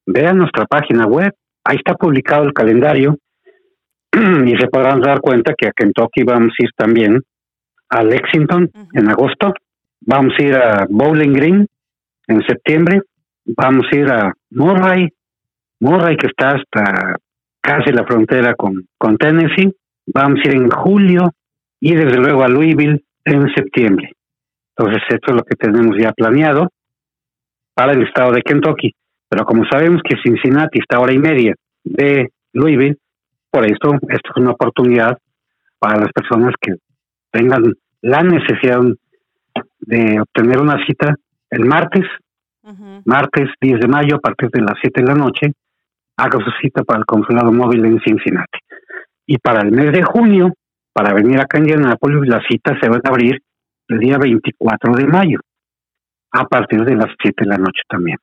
vean 0.05 0.39
nuestra 0.39 0.67
página 0.67 1.07
web, 1.07 1.33
ahí 1.65 1.77
está 1.77 1.95
publicado 1.95 2.43
el 2.43 2.53
calendario 2.53 3.17
y 4.47 4.57
se 4.57 4.69
podrán 4.69 5.01
dar 5.01 5.21
cuenta 5.21 5.55
que 5.57 5.69
a 5.69 5.73
Kentucky 5.73 6.23
vamos 6.25 6.53
a 6.59 6.65
ir 6.65 6.71
también 6.77 7.21
a 7.89 8.03
Lexington 8.03 8.71
en 8.95 9.09
agosto, 9.09 9.53
vamos 10.01 10.35
a 10.39 10.43
ir 10.43 10.55
a 10.55 10.87
Bowling 10.89 11.33
Green 11.33 11.67
en 12.29 12.43
septiembre, 12.47 13.03
vamos 13.45 13.87
a 13.93 13.97
ir 13.97 14.11
a 14.11 14.33
Murray, 14.51 15.09
Murray 15.81 16.17
que 16.17 16.29
está 16.29 16.51
hasta 16.51 17.17
casi 17.61 17.93
la 17.93 18.05
frontera 18.05 18.55
con, 18.55 18.87
con 18.97 19.17
Tennessee, 19.17 19.75
vamos 20.07 20.41
a 20.45 20.49
ir 20.49 20.55
en 20.55 20.71
julio 20.71 21.33
y 21.81 21.95
desde 21.95 22.19
luego 22.19 22.43
a 22.43 22.49
Louisville 22.49 23.03
en 23.25 23.53
septiembre. 23.55 24.13
Entonces 24.77 25.03
esto 25.09 25.33
es 25.33 25.37
lo 25.37 25.43
que 25.43 25.57
tenemos 25.57 25.97
ya 25.99 26.13
planeado 26.13 26.69
para 27.75 27.93
el 27.93 28.03
estado 28.03 28.33
de 28.33 28.43
Kentucky. 28.43 28.93
Pero 29.29 29.45
como 29.45 29.65
sabemos 29.71 30.03
que 30.03 30.17
Cincinnati 30.23 30.81
está 30.81 30.97
a 30.97 31.01
hora 31.01 31.13
y 31.13 31.19
media 31.19 31.55
de 31.85 32.29
Louisville, 32.53 32.97
por 33.51 33.65
eso, 33.67 33.95
esto 34.09 34.31
es 34.31 34.37
una 34.37 34.53
oportunidad 34.53 35.19
para 35.79 36.01
las 36.01 36.13
personas 36.13 36.55
que 36.61 36.75
tengan 37.31 37.75
la 38.03 38.23
necesidad 38.23 38.81
de 39.81 40.21
obtener 40.21 40.61
una 40.61 40.85
cita 40.87 41.15
el 41.51 41.65
martes, 41.67 42.05
martes 43.05 43.49
10 43.61 43.81
de 43.81 43.89
mayo 43.89 44.17
a 44.17 44.21
partir 44.21 44.51
de 44.51 44.61
las 44.61 44.75
7 44.81 45.01
de 45.01 45.07
la 45.07 45.15
noche, 45.15 45.53
haga 46.17 46.39
su 46.45 46.51
cita 46.63 46.85
para 46.85 47.01
el 47.01 47.07
consulado 47.07 47.51
móvil 47.51 47.85
en 47.85 48.01
Cincinnati. 48.01 48.59
Y 49.27 49.39
para 49.39 49.63
el 49.63 49.73
mes 49.73 49.93
de 49.93 50.03
junio, 50.03 50.53
para 50.93 51.13
venir 51.15 51.41
acá 51.41 51.59
en 51.59 51.65
Indianapolis, 51.65 52.29
las 52.29 52.45
citas 52.49 52.79
se 52.81 52.89
van 52.89 53.01
a 53.05 53.09
abrir 53.09 53.43
el 53.89 53.99
día 53.99 54.19
24 54.19 54.95
de 54.95 55.07
mayo, 55.07 55.41
a 56.33 56.45
partir 56.45 56.85
de 56.85 56.95
las 56.95 57.09
7 57.21 57.45
de 57.45 57.51
la 57.51 57.59
noche 57.59 57.83
también. 57.89 58.19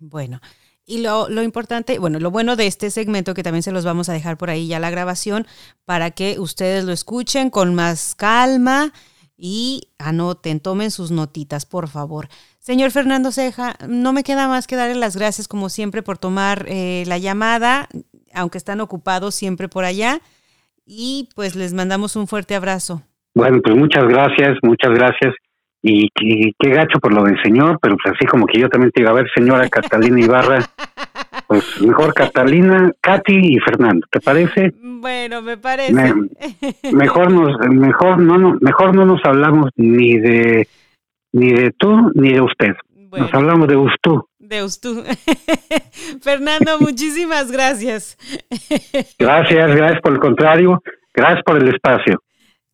Bueno, 0.00 0.40
y 0.88 1.02
lo, 1.02 1.28
lo, 1.28 1.42
importante, 1.42 1.98
bueno, 1.98 2.18
lo 2.18 2.30
bueno 2.30 2.56
de 2.56 2.66
este 2.66 2.90
segmento, 2.90 3.34
que 3.34 3.42
también 3.42 3.62
se 3.62 3.72
los 3.72 3.84
vamos 3.84 4.08
a 4.08 4.14
dejar 4.14 4.38
por 4.38 4.48
ahí 4.48 4.68
ya 4.68 4.80
la 4.80 4.88
grabación, 4.88 5.46
para 5.84 6.12
que 6.12 6.38
ustedes 6.38 6.84
lo 6.84 6.92
escuchen 6.92 7.50
con 7.50 7.74
más 7.74 8.14
calma 8.14 8.94
y 9.36 9.90
anoten, 9.98 10.60
tomen 10.60 10.90
sus 10.90 11.10
notitas, 11.10 11.66
por 11.66 11.88
favor. 11.88 12.28
Señor 12.58 12.90
Fernando 12.90 13.32
Ceja, 13.32 13.76
no 13.86 14.14
me 14.14 14.24
queda 14.24 14.48
más 14.48 14.66
que 14.66 14.76
darle 14.76 14.94
las 14.94 15.14
gracias, 15.14 15.46
como 15.46 15.68
siempre, 15.68 16.02
por 16.02 16.16
tomar 16.16 16.64
eh, 16.68 17.04
la 17.06 17.18
llamada, 17.18 17.88
aunque 18.32 18.56
están 18.56 18.80
ocupados 18.80 19.34
siempre 19.34 19.68
por 19.68 19.84
allá. 19.84 20.20
Y 20.86 21.28
pues 21.36 21.54
les 21.54 21.74
mandamos 21.74 22.16
un 22.16 22.26
fuerte 22.26 22.54
abrazo. 22.54 23.02
Bueno, 23.34 23.60
pues 23.62 23.76
muchas 23.76 24.04
gracias, 24.04 24.56
muchas 24.62 24.92
gracias. 24.94 25.34
Y, 25.82 26.08
qué 26.10 26.70
gacho 26.70 26.98
por 26.98 27.14
lo 27.14 27.24
del 27.24 27.40
señor, 27.42 27.78
pero 27.80 27.96
pues 28.02 28.14
así 28.14 28.26
como 28.26 28.46
que 28.46 28.58
yo 28.58 28.68
también 28.68 28.90
te 28.90 29.00
digo, 29.00 29.10
a 29.10 29.14
ver, 29.14 29.30
señora 29.34 29.68
Catalina 29.68 30.20
Ibarra, 30.20 30.58
pues 31.46 31.80
mejor 31.80 32.12
Catalina, 32.14 32.90
Katy 33.00 33.54
y 33.54 33.58
Fernando, 33.60 34.06
¿te 34.10 34.20
parece? 34.20 34.72
Bueno, 34.82 35.40
me 35.40 35.56
parece. 35.56 35.92
mejor 36.92 37.30
nos, 37.30 37.58
mejor 37.70 38.18
no, 38.18 38.38
no, 38.38 38.58
mejor 38.60 38.94
no 38.94 39.04
nos 39.04 39.24
hablamos 39.24 39.70
ni 39.76 40.18
de 40.18 40.68
ni 41.32 41.52
de 41.52 41.70
tú 41.78 42.10
ni 42.14 42.32
de 42.32 42.40
usted. 42.40 42.74
Nos 43.10 43.32
hablamos 43.32 43.68
de 43.68 43.76
usted. 43.76 44.12
De 44.38 44.64
usted. 44.64 44.90
Fernando, 46.22 46.78
muchísimas 46.80 47.50
gracias. 47.50 48.18
gracias, 49.18 49.74
gracias 49.76 50.00
por 50.02 50.12
el 50.12 50.18
contrario, 50.18 50.82
gracias 51.14 51.42
por 51.44 51.56
el 51.62 51.68
espacio. 51.68 52.22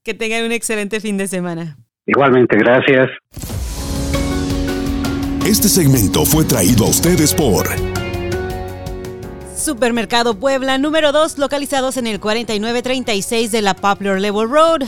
Que 0.03 0.15
tengan 0.15 0.45
un 0.45 0.53
excelente 0.53 1.01
fin 1.01 1.17
de 1.17 1.29
semana. 1.29 1.77
Igualmente, 2.07 2.57
gracias. 2.57 3.11
Este 5.47 5.69
segmento 5.69 6.25
fue 6.25 6.45
traído 6.45 6.87
a 6.87 6.89
ustedes 6.89 7.35
por 7.35 7.67
Supermercado 9.65 10.39
Puebla 10.39 10.77
número 10.77 11.13
2, 11.13 11.39
localizados 11.39 11.97
en 11.97 12.07
el 12.07 12.21
4936 12.21 13.51
de 13.51 13.63
la 13.63 13.75
Poplar 13.75 14.21
Level 14.21 14.51
Road. 14.51 14.83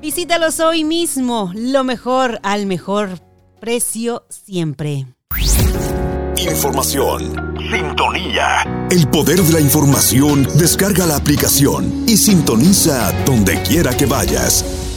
Visítalos 0.00 0.60
hoy 0.60 0.84
mismo, 0.84 1.50
lo 1.56 1.82
mejor 1.82 2.38
al 2.44 2.66
mejor 2.66 3.08
precio 3.60 4.24
siempre. 4.28 5.06
Información. 6.36 7.56
Sintonía. 7.72 8.86
El 8.90 9.08
poder 9.08 9.40
de 9.40 9.52
la 9.54 9.60
información. 9.60 10.46
Descarga 10.56 11.04
la 11.06 11.16
aplicación 11.16 12.04
y 12.06 12.16
sintoniza 12.16 13.12
donde 13.24 13.60
quiera 13.62 13.96
que 13.96 14.06
vayas. 14.06 14.87